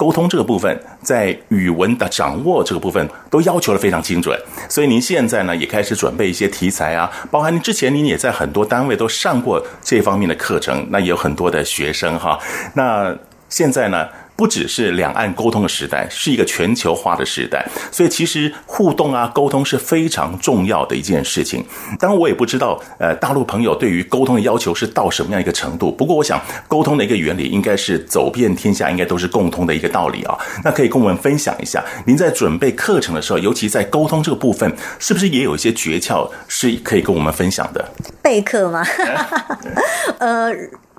[0.00, 4.34] 沟通这个部分，在语文的掌握这个部分，都要求的非常精准。
[4.66, 12.38] 所以您现在呢，也开始准备一些题材啊，包含您之前您也在很多单位都上过这方面的课程，那也有很多的学生哈。
[12.72, 13.14] 那
[13.50, 14.08] 现在呢？
[14.40, 21.62] 不只是两岸沟通的时代，是一个全球化的时代，所以其实互动啊、沟通是非常重要的一件事情。
[21.98, 25.92] 当然，我也不知道，呃，大陆朋友对于沟通的要求是到什么样一个程度。
[25.92, 30.38] 不过，我想沟通的一个原理应该是走遍天下，应该都是共通的一个道理啊。
[30.64, 37.86] 那可以跟我们分享一下，您在准备课程的时候，尤其在沟通这个部分，是不是也有一些诀窍是可以跟我们分享的？
[38.22, 38.82] 备课吗？
[40.18, 40.50] 呃。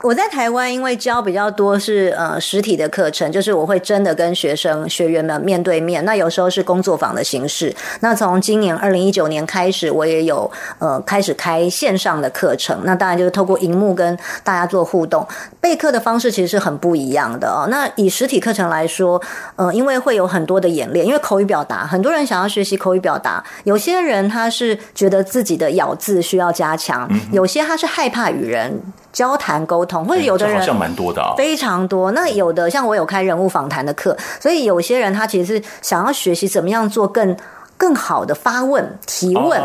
[0.04, 6.04] 我在台湾，因为教比较多是呃实体的课程，就是我会真的跟学生学员们面对面。
[6.06, 7.74] 那有时候是工作坊的形式。
[8.00, 12.82] 那从今年二零一九年开始，我也有呃开始开线上的课程。
[12.84, 15.28] 那当然就是透过荧幕跟大家做互动。
[15.60, 17.68] 备课的方式其实是很不一样的哦。
[17.70, 19.22] 那以实体课程来说，
[19.56, 23.44] 呃，因为会有很多的演练，因为口语表达，很多人想要学习口语表达。
[23.66, 32.12] 有些人他是觉得自己的咬字需要加强，有些他是害怕与人交谈沟通，或者有的人好像蛮多的啊，非常多。
[32.12, 37.36] 那有的像我有开人物访谈的课，所以有些人他其实是想要学习怎么样做更
[37.78, 39.60] 更好的发问提问，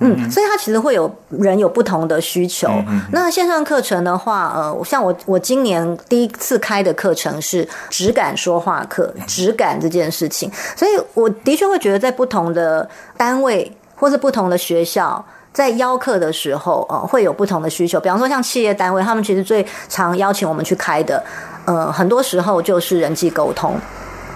[0.00, 2.70] 嗯，所以他其实会有人有不同的需求。
[3.10, 15.24] 那线上课程的话，呃，像我我今年第一次开的课程是质感说话课，质感这件事情，所以我的确会觉得在不同的单位或是不同的学校。
[15.54, 18.00] 在邀客的时候，呃，会有不同的需求。
[18.00, 21.22] 比方说，像企业单位，他们其实最常邀请我们去开的，
[21.64, 23.76] 呃，很多时候就是人际沟通，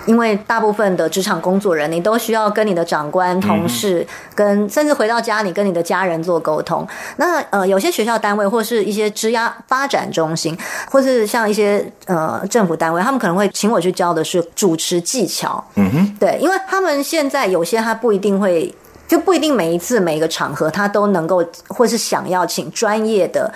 [0.06, 6.86] 因为大部分的职场工作人，你都需要跟你的长官、同事，跟甚至回到家，你跟你的家人做沟通。
[7.16, 10.56] 那呃，有些学校单位或是一些职涯发展中心，
[10.88, 15.64] 或是像一些呃政府单位，他们可能会请我去教的是主持技巧。
[15.74, 18.72] 嗯哼，对，因为他们现在有些他不一定会。
[19.08, 23.50] 就不一定每一次每一个场合他都能够，或是想要请专业的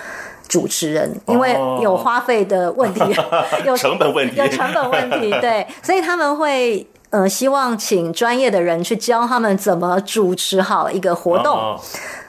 [0.49, 3.01] 主持人，因为有花费的问题，
[3.65, 11.79] 有成本问题，有成本问题， 对，所以他们会呃希望请专业的人去教他们怎么主持好一个活动。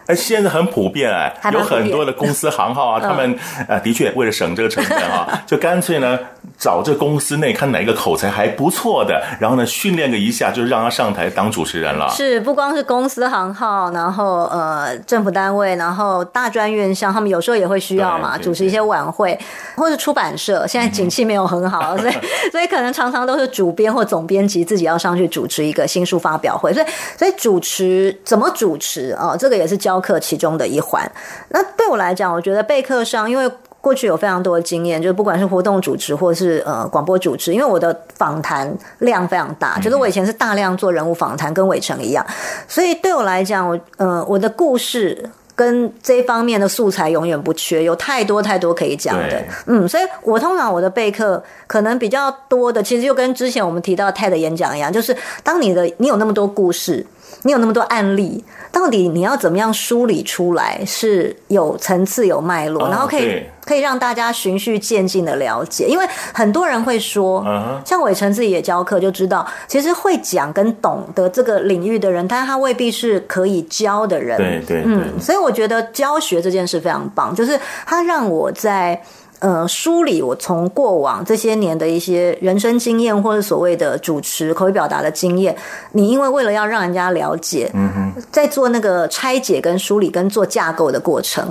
[0.07, 6.18] 哎，现在很普遍哎，有很多的公司行号啊，他们 呃的确为了省这个成本啊，就干脆呢。
[6.59, 12.09] 找这公司内看哪一个口才还不错的，然后呢训练个一下，就让他上台当主持人了。
[12.09, 19.39] 是，不光是公司行号，然后呃政府单位，然后大专院校，他们有时候也会需要嘛，主持一些晚会，
[19.77, 20.67] 或者出版社。
[20.67, 22.15] 现在景气没有很好，嗯、所以
[22.53, 26.73] 所以可能常常都是主编或总编辑自己要上去主持一个新书发表会。
[26.73, 26.87] 所以
[27.19, 29.37] 所以主持怎么主持啊、哦？
[29.39, 31.11] 这个也是教课其中的一环。
[31.51, 33.51] 那对我来讲，我觉得备课上，因为。
[33.85, 42.24] 过去有非常多的经验，就是不管是活动主持或是呃广播主持，因为我的访谈量非常大，就是我以前是大量做人物访谈，跟伟成一样，
[42.66, 57.07] 所以对我来讲，我呃我的故事跟这方面的素材永远不缺，有太多太多可以讲的，嗯，所以我通常我的备课可能比较多的，其实就跟之前我们提到 TED 演讲一样，就是当你的你有那么多故事。
[57.43, 65.87] 你有那么多案例，到底你要怎么样梳理出来是有层次、有脉络，然后可以可以让大家循序渐进的了解？
[65.87, 67.45] 因为很多人会说，
[67.85, 74.37] 像伟成自己也教课，就知道其实会讲跟懂得这个领域的人，但是他未必是可以教的人。
[74.39, 79.03] 对对，嗯，所以我觉得教学这件事非常棒，就是他让我在。
[79.45, 85.55] 呃，梳理我从过往这些年的一些人生经验，或者所谓的主持口语表达的经验，
[85.93, 91.47] 你因为为了要让人家了解，嗯哼，在做那个拆解跟梳理跟做架构的过程，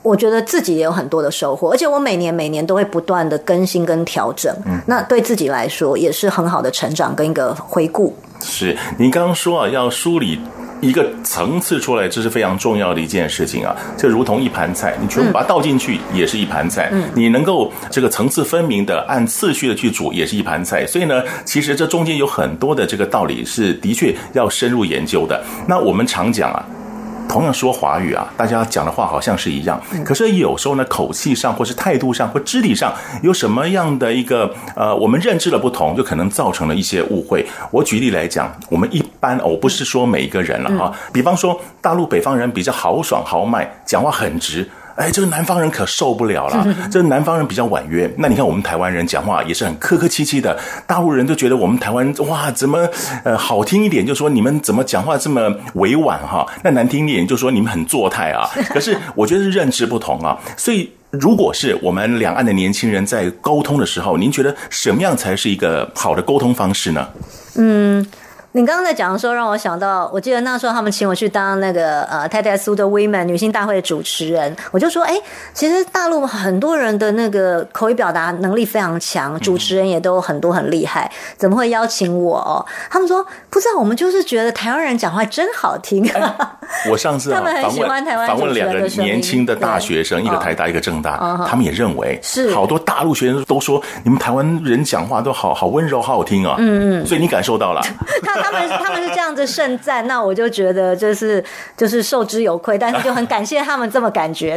[0.00, 8.16] 我觉得自己也有很多的收获，而且我每年每年都会不断的更新跟调整，嗯，那对自己来说也是很好的成长跟一个回顾。
[8.40, 10.40] 是，您刚刚说啊，要梳理。
[10.80, 13.74] 一个层次出来，这是非常重要的一件事情啊！
[13.96, 16.90] 就如同一盘菜，你全部把它倒进去，也是一盘菜。
[16.92, 20.86] 嗯，你能够这个层次分明的按次序的去煮，也是一盘菜。
[20.86, 25.42] 所以呢，其实这中间有很多的这个道理是的确要深入研究的。
[25.66, 26.64] 那我们常讲啊。
[27.28, 37.44] 同样说华语啊，大家讲的话好像是一样，可是有时候呢，口气上或是态度上或肢体上有什么样的一个呃，我们认知的不同，就可能造成了一些误会。
[37.70, 44.68] 我举例来讲，我们一般我不是说每一个人了啊，比方说大陆北方人比较豪爽豪迈，讲话很直。
[44.96, 46.66] 哎，这个南方人可受不了了。
[46.90, 50.58] 这个南方人比较婉约，那你看我们台湾人讲话也是很客客气气的。
[50.86, 52.88] 大陆人都觉得我们台湾人哇，怎么
[53.24, 56.46] 呃好听一点就说你们怎么讲话这么委婉哈？
[56.64, 58.48] 那难听一点就说你们很作态啊。
[58.70, 60.90] 可是我觉得是认知不同啊，所以。
[61.12, 67.08] 如果是我们两岸的年轻人在沟通的时候，您觉得什么样才是一个好的沟通方式呢？
[67.54, 68.04] 嗯。
[68.56, 75.14] 你刚刚在讲的时候，让我想到，我记得那时候他们请我去当那个呃 TEDxSuzhou Women 女性大会的主持人，我就说，哎，
[75.52, 82.38] 其实大陆很多人的那个口语表达能力非常强，主持人也都很多很厉害，怎么会邀请我？
[82.38, 86.10] 哦，他们说不知道，我们就是觉得台湾人讲话真好听。
[86.12, 86.34] 哎、
[86.90, 96.56] 我上次、啊、 他们很喜欢台湾访问两个年轻的大学生，一个台大，一个政大，他们也认为是好多大陆学生都说你们台湾人讲话都好好温柔，好好听啊。
[96.58, 97.82] 嗯嗯，所以你感受到了。
[98.46, 101.42] 他们他们是这样子盛赞，那我就觉得就是
[101.76, 104.56] 就是受之有愧，但是就很感谢他们这么感觉。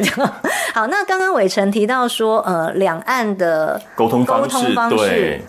[0.74, 5.42] 好，那刚刚伟成提到说，呃，两岸的沟通方式，沟通方式对，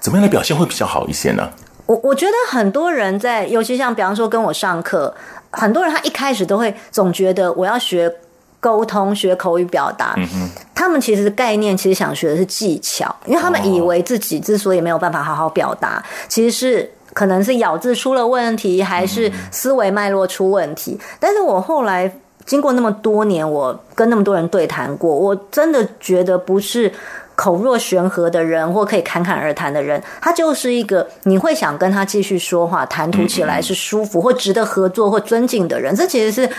[0.00, 1.48] 怎么样的表现会比较好一些呢？
[1.86, 5.14] 我我觉得很多人在，尤其像比方说跟我上课，
[5.52, 8.12] 很多人他一开始都会总觉得我要学
[8.58, 16.90] 沟通、学口语表达，嗯哼，他们其实概念其实想学的是技巧，因为他们以为自己之所以没有办法好好表达，其实是。
[17.16, 21.00] 可能是咬字出了问题，还是思维脉络出问题？
[21.18, 22.12] 但是我后来
[22.44, 26.92] 经过那么多年，我跟那么多人对谈过，我真的觉得不是
[27.34, 35.96] 口若悬河的人，或可以侃侃而谈的人，他就是一个你会想跟他继续说话、谈吐起来是舒服或值得合作或尊敬的人。
[35.96, 36.50] 这其实是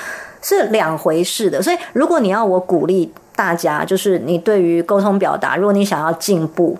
[0.41, 1.61] 是两回事的。
[1.61, 6.75] 所以，如果你要我鼓励大家，就是你对于沟通表达，如果你想要进步，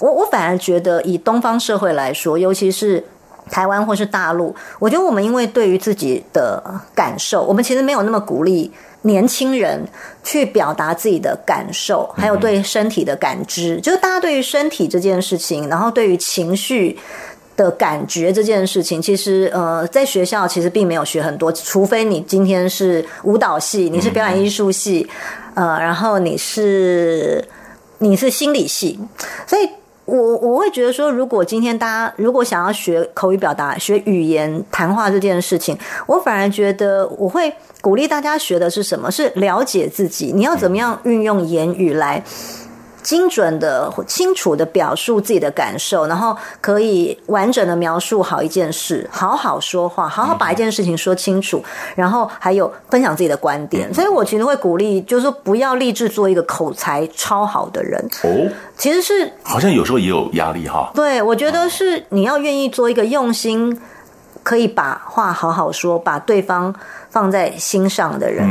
[0.00, 3.04] 我我反而觉得以东方社会来说，尤其是。
[3.50, 6.62] 台湾或是大陆，我觉得我们因为对于自己的
[6.94, 8.70] 感受，我们其实没有那么鼓励
[9.02, 9.84] 年轻人
[10.22, 13.80] 去表达自己的感受，还有对身体的感知。
[13.80, 16.96] 就是大家对于身体这件事情，然后对于情绪
[17.56, 25.08] 的感觉这件事情，其实呃，在学校其实并没有学很多，除非你今天是舞蹈系，你是表演艺术系，
[25.54, 27.44] 呃，然后你是
[27.98, 28.98] 你是心理系，
[29.46, 29.68] 所以。
[30.18, 39.10] 我我会觉得说，如果今天大家如果想要学口语表达、学语言谈话这件事情，我反而觉得我会鼓励大家学的是什么？
[39.10, 42.22] 是了解自己，你要怎么样运用言语来。
[43.02, 51.62] 精准的、清楚的表述自己的感受，然后可以完整的描述好一件事，好好说话，好好把一件事情说清楚，
[51.94, 53.92] 然后还有分享自己的观点。
[53.92, 58.50] 所以我其实会鼓励，就是说不要立志做一个口才超好的人哦。
[58.76, 60.90] 其实是好像有时候也有压力哈。
[60.94, 63.80] 对，我觉得是你要愿意做一个用心，
[64.42, 66.74] 可以把话好好说，把对方
[67.08, 68.46] 放在心上的人。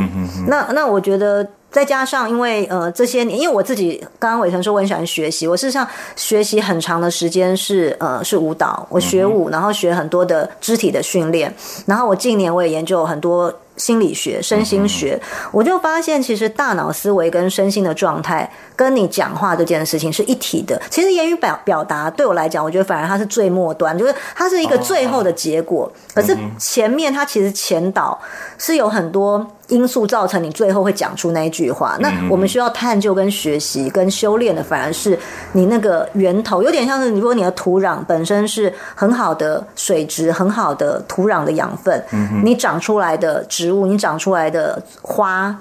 [0.47, 1.47] 那那我觉得。
[1.71, 11.53] 再加上，因为呃这些年，因为我自己刚刚伟成说我很喜欢学习，我事实上学习很长的时间是呃是舞蹈，我学舞，然后学很多的肢体的训练，
[11.85, 13.53] 然后我近年我也研究很多。
[13.79, 15.17] 心理学、身心学，
[15.53, 20.77] 我就发现，其实大脑思维跟身心的状态，跟你讲话这件事情是一体的。
[20.89, 25.89] 其实言语表表达对我来讲，我觉得反而它是最末端，就是它是一个最后的结果。
[26.13, 28.19] 可是前面它其实前导
[28.57, 31.95] 是有很多因素造成你最后会讲出那一句话。
[32.01, 35.17] 那我们需要探究、跟学习、跟修炼的，反而是
[35.53, 42.03] 你那个源头，有点像是如果你的土壤本身是很好的水质、很好的土壤的养分，
[42.43, 45.55] 你长出来的植植物你长出来的花、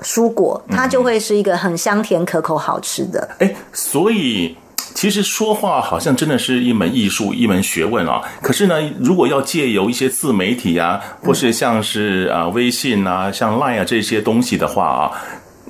[0.00, 3.28] 蔬果，它就会是一个很香甜、可口、好吃的。
[3.40, 4.56] 哎，所以
[4.94, 8.20] 其实说话好像真的是一门艺术、一门学问啊。
[8.40, 15.10] 可是呢，如果要借由一些自媒体呀，或是像是啊微信啊、像 Line 啊这些东西的话啊。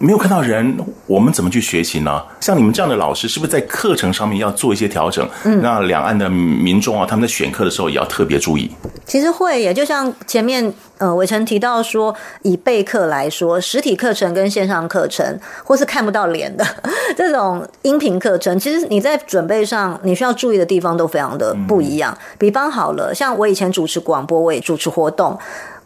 [0.02, 0.76] 没有看到人，
[1.06, 2.20] 我们怎么去学习呢？
[2.40, 5.24] 像你们这样的老师，是不是在课程上面要做一些调整？
[5.44, 8.68] 嗯，那两岸的民众啊，他们在选课的时候也要特别注意。
[9.06, 16.66] 其实会，也就像前面呃伟成提到说，以备课来说，实体课程跟线上课程，或是看不到脸的
[17.16, 22.12] 这种音频课程，其实你在准备上，你需要注意的地方都非常的不一样。
[22.12, 25.38] 嗯、比方好了，像我以前主持广播，我也主持活动。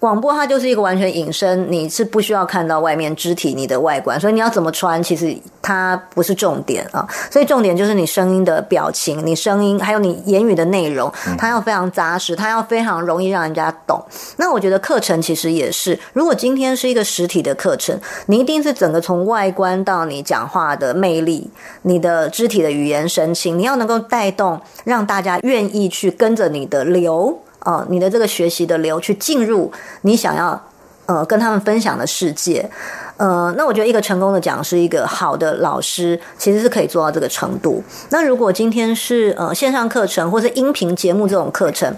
[0.07, 7.04] 广播它就是一个完全隐身，你是不需要看到外面肢体你的外观，所以你要怎么穿，其实它不是重点啊。
[7.28, 14.00] 所以重点就是你声音的表情，你声音还有你言语的内容，它要非常扎实，它要非常容易让人家懂。
[14.36, 21.50] 那我觉得课程其实也是，如果今天是一个实体的课程，你一定是整个从外观到你讲话的魅力，
[21.82, 27.40] 你的肢体的语言神情，你要能够带动，让大家愿意去跟着你的流。
[27.67, 29.71] 哦，你的这个学习的流去进入
[30.03, 30.59] 你想要
[31.07, 32.71] 呃跟他们分享的世界，
[33.17, 37.83] 呃，那我觉得一个成功的讲师，一个好的老师，其实是可以做到这个程度。
[38.11, 41.93] 那如果今天是呃线上课程或是音频节目这种课程，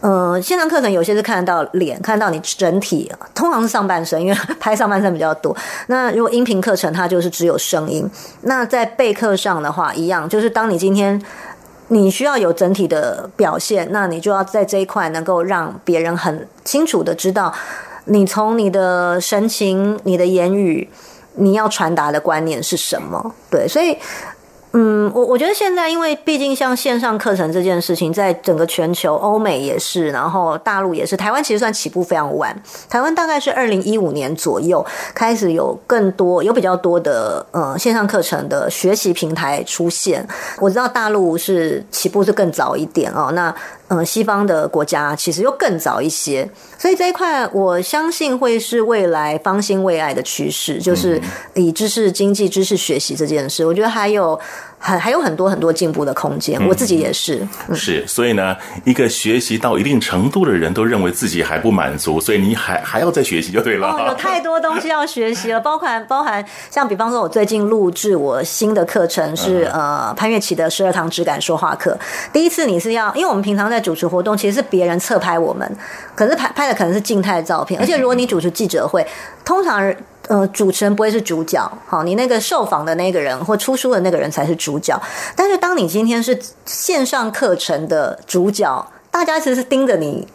[0.00, 5.56] 呃，线上课程有些是看得到脸，看到你整体，通常是上半身，因为拍上半身比较多。
[5.86, 8.10] 那如果音频课程，它就是只有声音。
[8.42, 11.20] 那在备课上的话，一样，就是当你今天
[11.94, 17.54] 你需要有整体的表现，那你就要在这一块能够让别人很清楚的知道。
[18.06, 20.90] 你从你的神情、你的言语，
[21.36, 23.34] 你要传达的观念是什么？
[23.48, 23.96] 对，所以。
[24.76, 32.60] 嗯，我我觉得现在，因为毕竟像线上课程这件事情，在整个全球，欧美也是，然后大陆也是，台湾其实算起步非常晚。
[32.88, 40.26] 台湾大概是二零一五年左右开始有更多、有比较多的呃线上课程的学习平台出现。
[40.58, 43.54] 我知道大陆是起步是更早一点哦，那
[43.96, 51.20] 呃西方的国家其实又更早一些，所以这一块我相信会是未来方兴未艾的趋势，就是
[51.54, 54.38] 以知识经济、知识学习这件事，我觉得还有。
[54.84, 57.36] 还还有很多很多进步的空间，我自己也是。
[57.68, 58.54] 嗯、是，所以呢，
[58.84, 63.88] 一个学习到一定程度的人都认为自己还不满足，所以你还还要再学习就对了。
[63.88, 71.98] 哦，有 太多东西要学习了，包含包含像比方说，我最近录制我新的课程是、嗯、呃潘越琪的十二堂质感说话课。
[72.30, 75.66] 第一次你是要，因为我们平常在主持活动，其实是别人侧拍我们，
[76.14, 79.06] 可是拍拍的可能是静态照片，而且如果你主持记者会，
[79.46, 79.94] 通常。
[80.28, 84.98] 呃，主持人不会是主角，好，你那个受访的那个人或出书的那个人才是主角。
[85.36, 90.26] 但是，当你今天是线上课程的主角，大家其实是盯着你，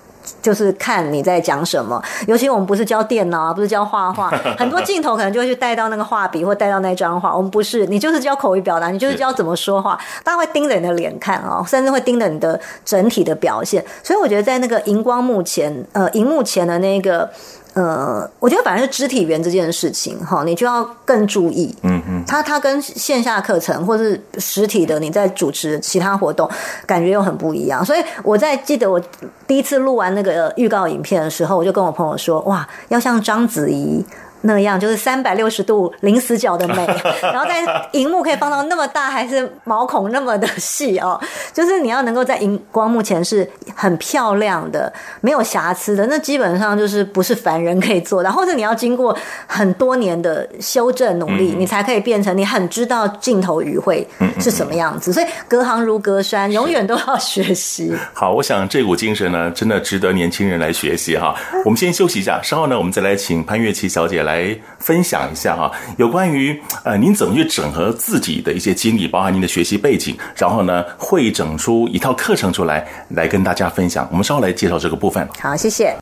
[0.44, 2.00] 就是看你在讲什么。
[2.28, 4.30] 尤其我们不是教电脑，不是教画画，
[4.60, 7.36] 很多镜头可能就会去带到那个画笔或带到那张画。
[7.36, 13.84] 我们不是，你就是教口语表达，你就是教怎么说话，大家会盯着你的脸看啊，甚至会盯着你的整体的表现。
[14.04, 17.28] 所以，我觉得在那个荧光幕前，呃，荧幕前的那个。
[17.74, 21.74] 呃，我觉得反正是肢体语言这件事情哈，你就要更注意。
[21.84, 26.50] 嗯嗯，它它跟线下课程或是实体的你在主持其他活动，
[26.86, 27.86] 感觉又很不一样。
[27.86, 29.00] 所以我在记得我
[29.48, 34.06] 第一次录完那个预告影片的时候，我就跟我朋友说：“哇，要像章子怡。”
[34.42, 36.86] 那样就是三百六十度零死角的美，
[37.22, 41.20] 然后在荧幕可以放到那么大，还是毛孔那么的细哦，
[41.54, 54.08] 就是你要能够在荧光幕前是很漂亮的，没有瑕疵的，那基本上就是不是凡人可以做的，或者你要经过很多年的修正努力，你才可以变成你很知道镜头语汇
[54.40, 55.12] 是什么样子。
[55.12, 57.94] 所以隔行如隔山，永远都要学习。
[58.14, 61.36] 好，我想这股精神呢，真的值得年轻人来学习哈。
[61.66, 64.29] 我们先休息一下，稍后呢，我们再来请潘月琪小姐来。
[64.30, 74.08] 来分享一下哈，有关于呃，您怎么去整合自己的一些经历，包含您的学习背景，然后呢，会整出一套课程出来，来跟大家分享。
[74.12, 75.28] 我们稍后来介绍这个部分。
[75.42, 75.96] 好，谢谢。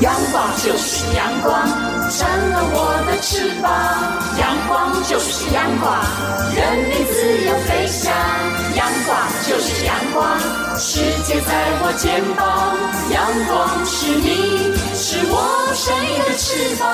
[0.00, 1.52] 阳光就是阳光，
[2.16, 3.68] 成了我的翅膀。
[4.40, 5.92] 阳光就是阳光，
[6.56, 8.10] 任你自由飞翔。
[8.74, 9.12] 阳光
[9.46, 10.40] 就是阳光，
[10.78, 10.98] 世
[11.28, 11.52] 界在
[11.84, 12.74] 我肩膀。
[13.12, 13.52] 阳光
[13.84, 14.72] 是你，
[15.04, 16.88] 是我生命的翅膀。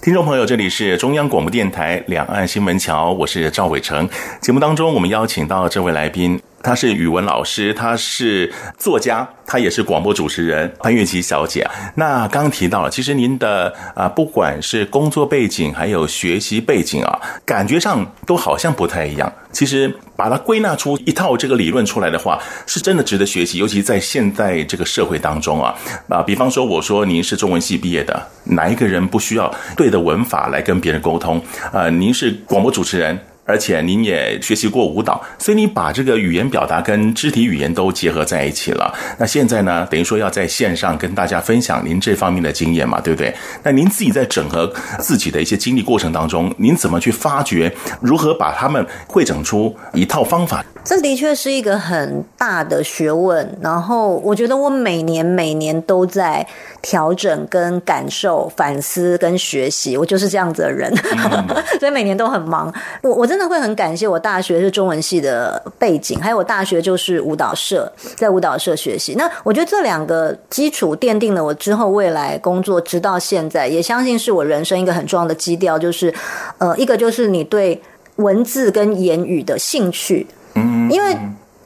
[0.00, 4.08] 听众朋友，这里是中央广播电台两岸新闻桥，我是赵伟成。
[4.40, 6.40] 节目当中，我们邀请到这位来宾。
[6.62, 11.68] 她是语文老师，她是作家，她也是广播主持人潘越琪小姐。
[11.96, 19.32] 那刚提到了，其实您的啊、不管是工作背景还有学习背景啊，感觉上都好像不太一样。
[19.50, 23.58] 其实把它归纳出一套这个理论出来的话，是真的值得学习。
[23.58, 25.74] 尤其在现在这个社会当中啊，
[26.08, 31.42] 啊，比方说我说您是中文系毕业的，哪一个人不需要对的文法来跟别人沟通？
[31.70, 33.18] 啊、您是广播主持人。
[33.52, 38.94] 而且您也学习过舞蹈，所以你把这个语言表达跟肢体语言都结合在一起了。
[39.18, 43.34] 那现在呢，等于说要在线上跟大家分享您这方面的经验嘛，对不对？
[43.62, 50.64] 那您自己在整合自己的一些经历过程当中，您怎么去发掘，如何把他们汇整出一套方法？
[50.82, 53.58] 这的确是一个很大的学问。
[53.60, 56.44] 然后我觉得我每年每年都在
[56.80, 59.94] 调整、跟感受、反思跟学习。
[59.98, 61.46] 我就是这样子的人，嗯、
[61.78, 62.72] 所以每年都很忙。
[63.02, 63.26] 我我。
[63.32, 69.14] 真的会很感谢我大学是中文系的背景，还有我大学就是舞蹈社，在舞蹈社学习。
[69.14, 76.12] 那我觉得这两个基础奠定了我之后未来工作，直到现在也相信是我人生一个很重要的基调，就是
[76.58, 77.80] 呃，一个就是你对
[78.16, 81.16] 文字跟言语的兴趣，嗯，因为。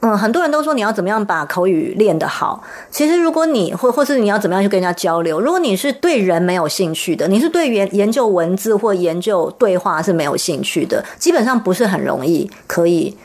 [0.01, 2.63] 嗯，很多人都说你要怎么样把口语练得好。
[2.91, 13.17] 其实，如果你或或是你要怎么样去跟人家交流，如果你是对人没有兴趣的，你是对研研究文字或研究对话是没有兴趣的，基本上不是很容易可以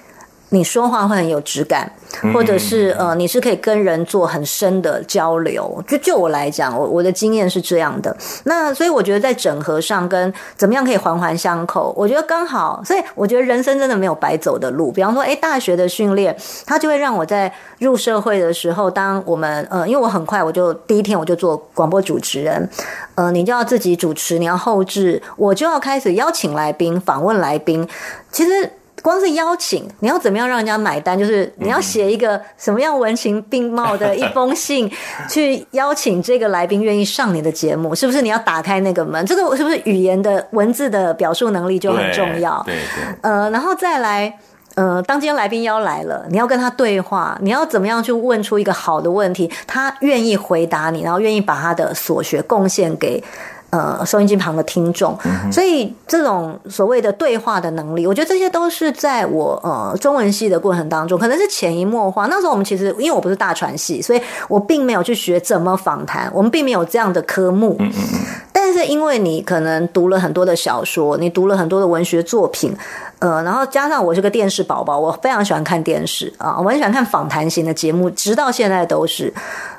[0.53, 1.91] 你说话会很有质感，
[2.35, 5.83] 或者是呃，你是可以跟人做很深的交流。
[5.89, 8.15] 就就我来讲，我我的经验是这样的。
[8.45, 12.83] 那所以我觉得在整合上跟怎么样可以环环相扣，我觉得刚好。
[12.85, 14.93] 所以我觉得人生真的没有白走的路。
[14.93, 16.37] 比方说，哎，大学的训练，
[16.67, 22.69] 它就会让我在入社会的时候，当我们呃，因为我很快我就第一天我就做广播主持人，
[23.15, 27.89] 呃，你就要自己主持，你要后置，我就要开始邀请来宾、访问来宾。
[28.31, 28.71] 其实。
[29.03, 31.19] 光是邀请，你要怎么样让人家买单？
[31.19, 34.91] 就是你要写一个什么样文情并茂的一封信，
[35.29, 38.23] 去邀请这个来宾愿意上你的节目，是不是？
[38.23, 42.63] 你要打开那个门，这个是不是语言的文字的表述能力就很重要？
[42.65, 43.15] 对对。
[43.23, 44.39] 呃，然后再来，
[44.77, 53.21] 呃，当今天来宾邀来了，你要跟他对话，你要怎么样去问出一个好的问题，他愿意回答你，然后愿意把他的所学贡献给。
[53.73, 55.19] 呃，收音机旁的听众，
[55.51, 62.27] 所以这种所谓的对话的能力，我觉得这些都是在我呃中文系的过程当中，可能是潜移默化。
[62.27, 67.79] 那时候我们其实因为我不是大传系，所以我并没有去学怎么访谈，我们并没有这样的科目。
[68.53, 72.77] 但是因为你可能读了很多的小说，你读了很多的文学作品，
[73.23, 79.33] 呃，然后加上我是个电视宝宝，我非常喜欢看电视啊，我很喜欢看访谈型的节目，直到现在都是。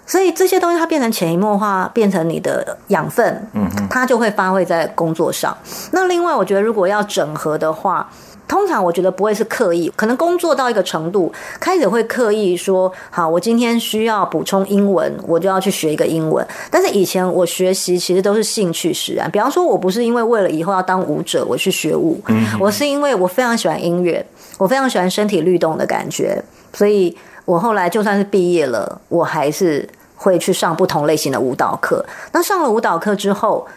[0.05, 5.55] 所以这些东西它变成潜移默化，变成你的养分，嗯，它就会发挥在工作上。
[5.91, 8.09] 那另外，我觉得如果要整合的话，
[8.53, 16.45] 通常我觉得不会是刻意，可能工作到一个程度，开始会刻意说，好，我今天需要补充英文，我就要去学一个英文。
[16.69, 22.21] 但是以前我学习其实都是兴趣使然，比方说，我不是因为为了以后要当舞者我去学舞，
[22.59, 24.23] 我是因为我非常喜欢音乐，
[24.59, 26.39] 我非常喜欢身体律动的感觉，
[26.73, 27.17] 所以。
[27.45, 29.85] 我后来就算是毕业了，我还是
[30.15, 32.01] 会去上不同类型的舞蹈课。
[32.31, 33.67] 那上了舞蹈课之后，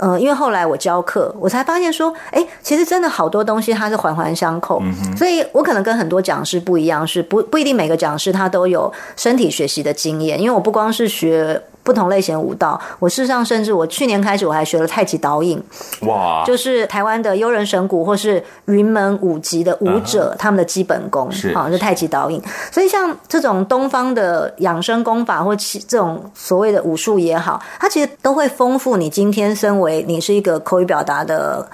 [0.00, 4.82] 呃，因为后来我教课，我才发现说，哎，其实真的好多东西它是环环相扣。
[5.16, 11.62] 所以我可能跟很多讲师不一样，是不不一定每个讲师他都有身体学习的经验，因为我不光是学。
[11.90, 15.60] 不同类型的舞蹈，我事实上甚至我去年开始我还学了太极导引，
[16.02, 20.36] 哇，就是台湾的悠人神鼓或是云门舞集的舞者、uh -huh.
[20.38, 22.40] 他们的基本功，是啊，是太极导引。
[22.70, 31.68] 所以像这种东方的养生功法或其这种所谓的武术也好，它其实都会丰富你今天身为你是一个口语表达的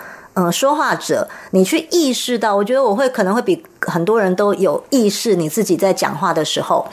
[0.51, 6.87] 说话者，你去意识到，我觉得我会可能会比很多人都有意识，你自己在讲话的时候。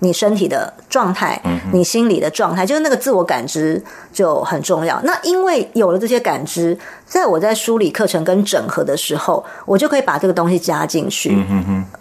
[0.00, 1.40] 你身体的状态，
[1.72, 3.82] 你心理的状态，就是那个自我感知
[4.12, 5.00] 就很重要。
[5.04, 6.76] 那因为有了这些感知，
[7.06, 11.36] 在我在梳理课程跟整合的时候，我就可以把这个东西加进去。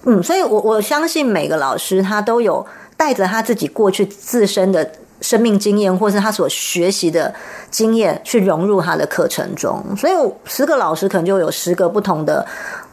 [0.05, 2.65] 嗯，所以我我相信每个老师他都有
[2.97, 4.89] 带着他自己过去自身的
[5.21, 7.33] 生命经验，或是他所学习的
[7.69, 9.83] 经验去融入他的课程中。
[9.97, 10.13] 所以
[10.45, 12.45] 十个老师可能就有十个不同的。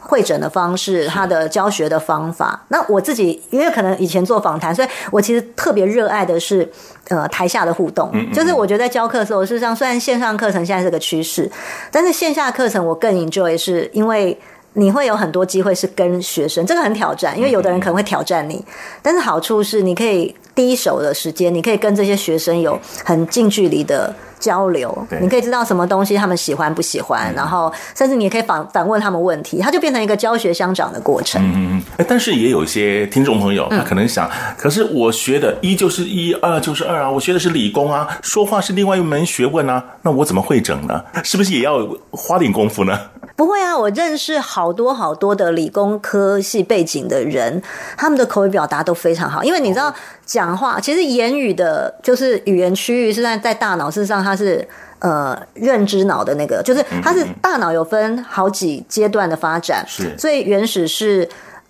[0.07, 2.63] 会诊的方式，他的教学的方法。
[2.69, 6.67] 那我自己因为可能以前做访谈，所以我其实特别热爱的是
[7.09, 8.09] 呃台下的互动。
[8.33, 11.51] 就是我觉得在教课的时候，事实上虽然线上课程现在是个趋势，
[11.91, 14.37] 但是线下课程我更 enjoy，是因为
[14.73, 18.63] 你会有很多机会是跟学生，这个很挑战，因为有的人可能会挑战你，
[19.01, 24.15] 但是好处是你可以第一手的时间，你可以跟这些学生有很近距离的。
[24.39, 31.41] 交流，你可以知道什么东西他们喜欢不喜欢，然后甚至你也可以反反问他们问题，它就变成一个教学相长的过程。
[31.41, 41.03] 嗯嗯嗯，但是也有一些听众朋友，他可能想，可是我学的一就是一，二就是二啊，我学的是理工啊，说话是另外一门学问啊，那我怎么会整呢？
[41.23, 42.99] 是不是也要花点功夫呢？
[43.35, 47.61] 不会啊，我认识好多好多的理工科系背景的人，
[47.95, 49.93] 他们的口语表达都非常好，因为你知道，
[50.25, 54.67] 讲话其实言语的，就是语言区域是在在大脑，事实上它是
[54.99, 60.13] 呃认知脑的那个，就是它是大脑有分好几阶段的发展，是。
[60.17, 61.27] 最原始是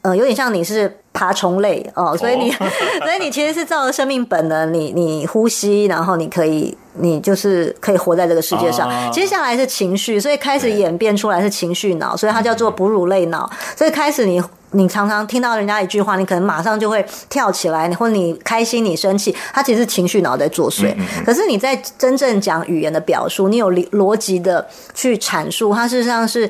[0.07, 0.99] 呃有点像你是。
[1.13, 2.51] 爬虫类哦，所以你，
[3.01, 8.87] 所以你其实是照着生命本能，你你呼吸，然后你可以，你就是可以活在这个世界上。
[9.11, 13.49] 接下来是情绪，所以开始演变出来是情绪脑，所以它叫做哺乳类脑。
[13.75, 14.39] 所以开始你
[14.69, 20.95] 你常常听到人家一句话，你可能马上就会跳起来，或者你开心，你生气，它其实是情绪脑在作祟。
[21.25, 26.47] 可是你在真正讲语言的表述，你有逻辑的去阐述，它事实上是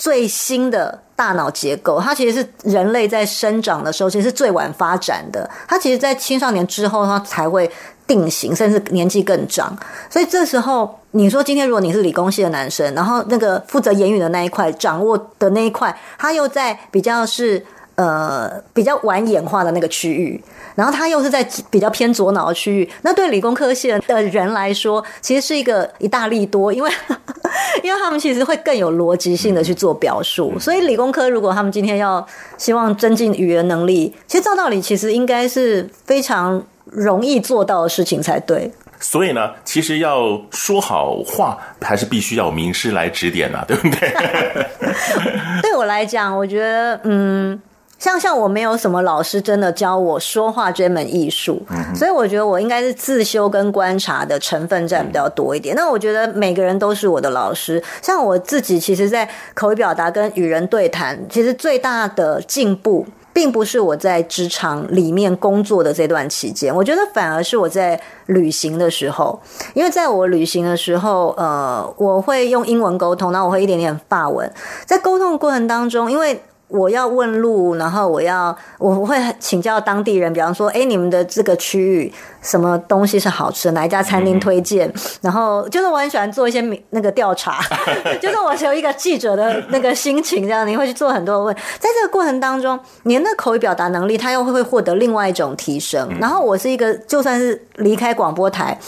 [0.00, 1.02] 最新的。
[1.20, 5.46] 大脑结构，它其实是人类在生长的时候，其实是最晚发展的。
[5.68, 7.70] 它其实，在青少年之后，它才会
[8.06, 9.76] 定型，甚至年纪更长。
[10.08, 17.62] 所以这时候，你说今天如果你是理工系的男生，然后那个负责言语的那一块，掌握的那一块，他又在比较是。
[18.00, 20.42] 呃比较晚演化的那个区域，
[20.74, 22.88] 然后它又是在比较偏左脑的区域。
[23.02, 26.90] 那对理工科系的人来说，其实是一个一大利多，因为
[27.84, 30.58] 因为他们其实会更有逻辑性的去做表述。
[30.58, 32.26] 所以理工科如果他们今天要
[32.56, 38.70] 希望增进语言能力，其实照道理其实应该是非常容易做到的事情才对。
[39.02, 44.12] 所以呢，其实要说好话，还是必须要有名师来指点啊，对不对？
[45.62, 47.58] 对我来讲，我觉得，嗯，
[48.00, 55.76] 像像我没有什么老师真的教我说话这门艺术，嗯，所以我觉得我应该是自修跟观察的成分占比较多一点。
[55.76, 63.06] 那我觉得每个人都是我的老师，像我自己，其实，在口语表达跟与人对谈，其实最大的进步。
[63.32, 69.40] 并不是我在职场里面工作的这段期间，我觉得反而是我在旅行的时候，
[69.72, 74.52] 因为在我旅行的时候，呃，我会用英文沟通，然后我会一点点法文，
[74.84, 76.42] 在沟通的过程当中，因为。
[76.70, 84.88] 我要问路，然后我要我会请教当地人，比方说，哎，你们的这个区域什么东西是好吃的，哪一家餐厅推荐？
[84.88, 86.60] 嗯、然后就是我很喜欢做一些
[86.90, 87.60] 那个调查，
[88.22, 96.08] 就是我是有一个记者的那个心情，这样你会去做很多问，在这个过程当中，你的口语表达能力，它又会获得另外一种提升。
[96.20, 98.78] 然后我是一个，就算是离开广播台，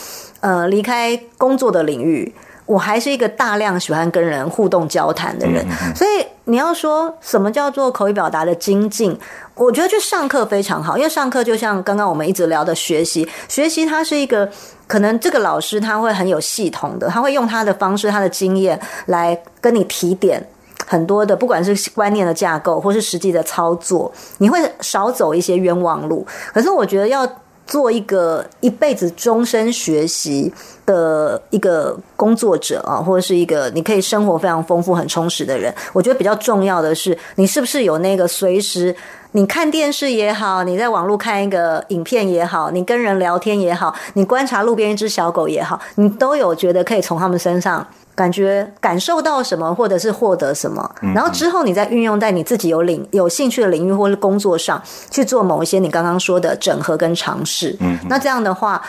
[0.41, 2.33] 呃，离开工作的领域。
[2.73, 5.63] 我还是一个大量喜欢跟人互动交谈的人，
[5.95, 9.15] 所以你要说什么叫做口语表达的精进，
[9.55, 14.49] 我觉得去上课非常好，因为上课就像刚刚我们一直聊的学习，学习它是一个
[14.87, 20.43] 可能这个老师他会很有系统的，他会用他的方式、他的经验来跟你提点
[20.87, 26.27] 很多的，不管是观念的架构或是实际的操作，你会少走一些冤枉路。
[26.55, 27.31] 可是我觉得要。
[27.65, 30.53] 做一个一辈子终身学习
[30.85, 38.95] 的一个工作者啊，或者是一个你可以生活非常丰富、很充实的人，我觉得比较重要的是，你是不是有那个随时
[39.33, 47.87] 你看电视也好，你在网络看一个影片也好，你跟人聊天也好，你观察路边一只小狗也好，你都有觉得可以从他们身上。
[48.15, 54.81] 感觉感受到什么，或者是获得什么，然后之后你再运用在你自己有领有兴趣的领域或是工作上
[55.11, 57.75] 去做某一些你刚刚说的整合跟尝试。
[57.81, 58.83] 嗯，那这样的话，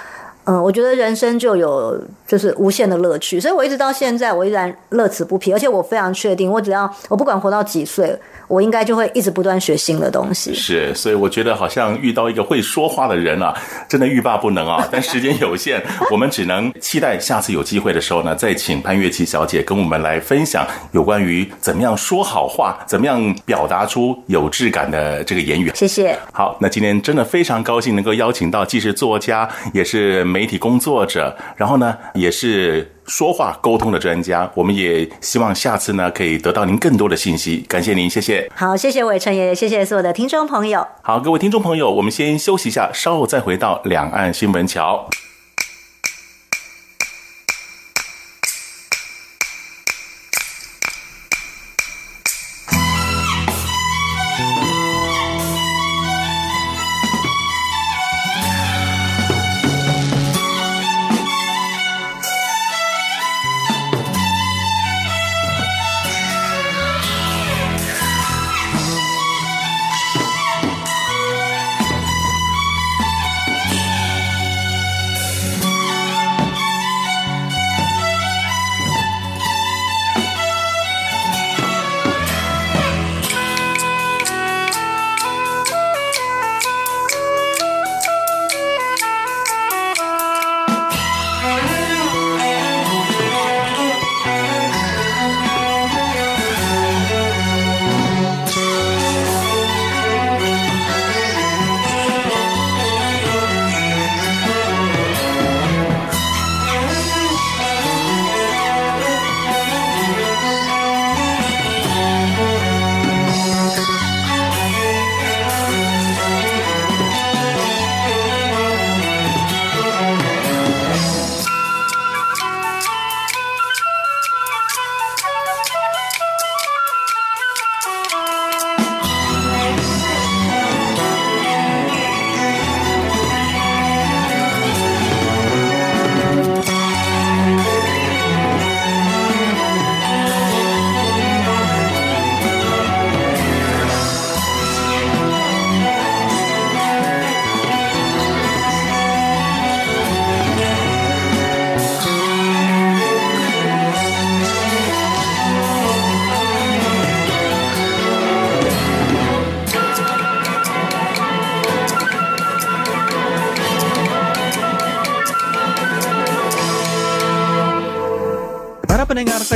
[0.46, 3.40] 嗯，我觉得人生就有就是无限的乐趣。
[3.40, 8.18] 所以我一直到现在，我依然乐此不疲，而且我非常确定，我只要我不管活到几岁。
[8.50, 10.54] 我应该就会一直不断学新的东西。
[10.54, 13.56] 是，所以我觉得好像遇到一个会说话的人啊，
[13.88, 14.86] 真的欲罢不能啊。
[14.92, 15.82] 但时间有限，
[16.12, 25.72] 我们只能期待下次有机会的时候呢，再请潘月琪小姐跟我们来分享有关于怎么样说好话，怎么样表达出有质感的这个言语。
[25.74, 26.16] 谢谢。
[26.32, 32.90] 好，那今天真的非常高兴能够邀请到既是作家，也是媒体工作者，然后呢，也是。
[33.06, 37.58] 说话沟通的专家，我们也希望下次呢可以得到您更多的信息。
[37.68, 38.50] 感谢您，谢谢。
[38.56, 40.88] 好，谢谢伟成爷爷，谢谢所有的听众朋友。
[41.02, 45.10] 好，各位听众朋友，我们先休息一下，稍后再回到两岸新闻桥。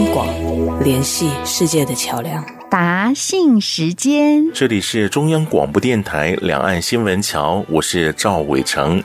[0.00, 2.42] 央广联系世界的桥梁。
[2.70, 9.02] 答信时间，这里是中央广播电台两岸新闻桥，我是赵伟成。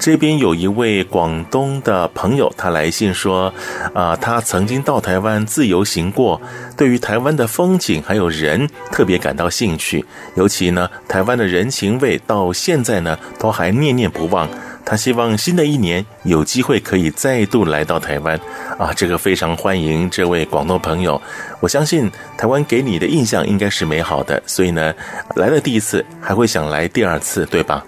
[0.00, 3.54] 这边有一位广东的朋友，他来信说，
[3.94, 6.40] 啊、呃，他曾经到台湾自由行过，
[6.76, 10.04] 对于台湾的风景还有人特别感到兴趣，
[10.34, 14.48] 尤其呢，台湾的人情味到现在呢都还念念不忘。
[14.86, 18.40] 他希望新的一年有机会可以再度来到台湾，
[18.78, 21.20] 啊，这个非常欢迎这位广东朋友。
[21.58, 22.08] 我相信
[22.38, 24.94] 台湾给你的印象应该是美好的，所以呢，
[25.34, 27.84] 来了第一次还会想来第二次，对吧？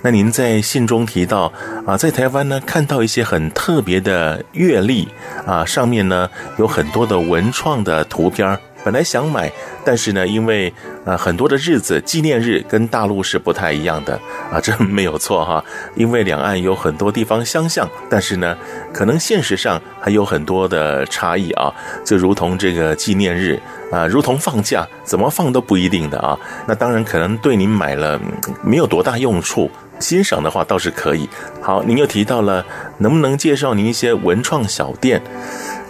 [0.00, 1.52] 那您在信中提到
[1.84, 5.06] 啊，在台湾呢看到一些很特别的月历
[5.44, 8.58] 啊，上面呢有很多的文创的图片儿。
[8.84, 9.50] 本来想买，
[9.84, 10.72] 但是呢，因为
[11.04, 14.18] 啊很多的日子纪念日跟大陆是不太一样的
[14.50, 15.62] 啊，这没有错哈。
[15.94, 18.56] 因为两岸有很多地方相像，但是呢，
[18.92, 21.72] 可能现实上还有很多的差异啊。
[22.04, 23.60] 就如同这个纪念日
[23.92, 26.38] 啊，如同放假，怎么放都不一定的啊。
[26.66, 28.18] 那当然可能对您买了
[28.62, 29.70] 没有多大用处。
[29.98, 31.28] 欣赏的话倒是可以。
[31.60, 32.64] 好，您又提到了，
[32.98, 35.20] 能不能介绍您一些文创小店？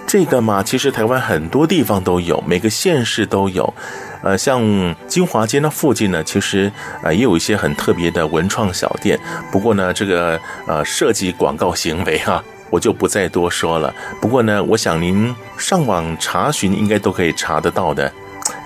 [0.08, 3.74] 这个嘛，其实台湾很多地方都有，每个县市都有。
[4.22, 9.20] 呃，像金华街那附近呢，其实呃也有一些很特别的文创小店。
[9.52, 13.94] 不过呢，这个呃涉及广告行为哈、 我就不再多说了。
[14.18, 18.10] 不过呢，我想您上网查询应该都可以查得到的。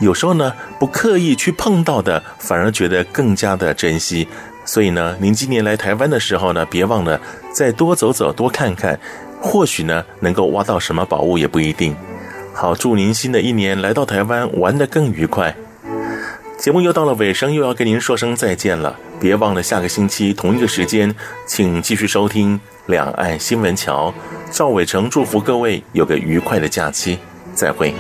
[0.01, 4.29] 有时候呢，不刻意去碰到的，反而觉得更加的珍惜。
[4.65, 7.21] 所以呢，您今年来台湾的时候呢，别忘了
[7.53, 8.99] 再多走走，多看看，
[9.43, 11.95] 或许呢能够挖到什么宝物也不一定。
[12.55, 15.55] 好，祝您新的一年来到台湾玩得更愉快。
[16.59, 18.97] 节目又到了尾声，又要跟您说声再见了。
[19.19, 21.13] 别忘了下个星期同一个时间，
[21.47, 24.15] 请继续收听两岸新闻桥。
[24.51, 27.19] 赵伟成祝福各位有个愉快的假期，
[27.55, 27.93] 再会。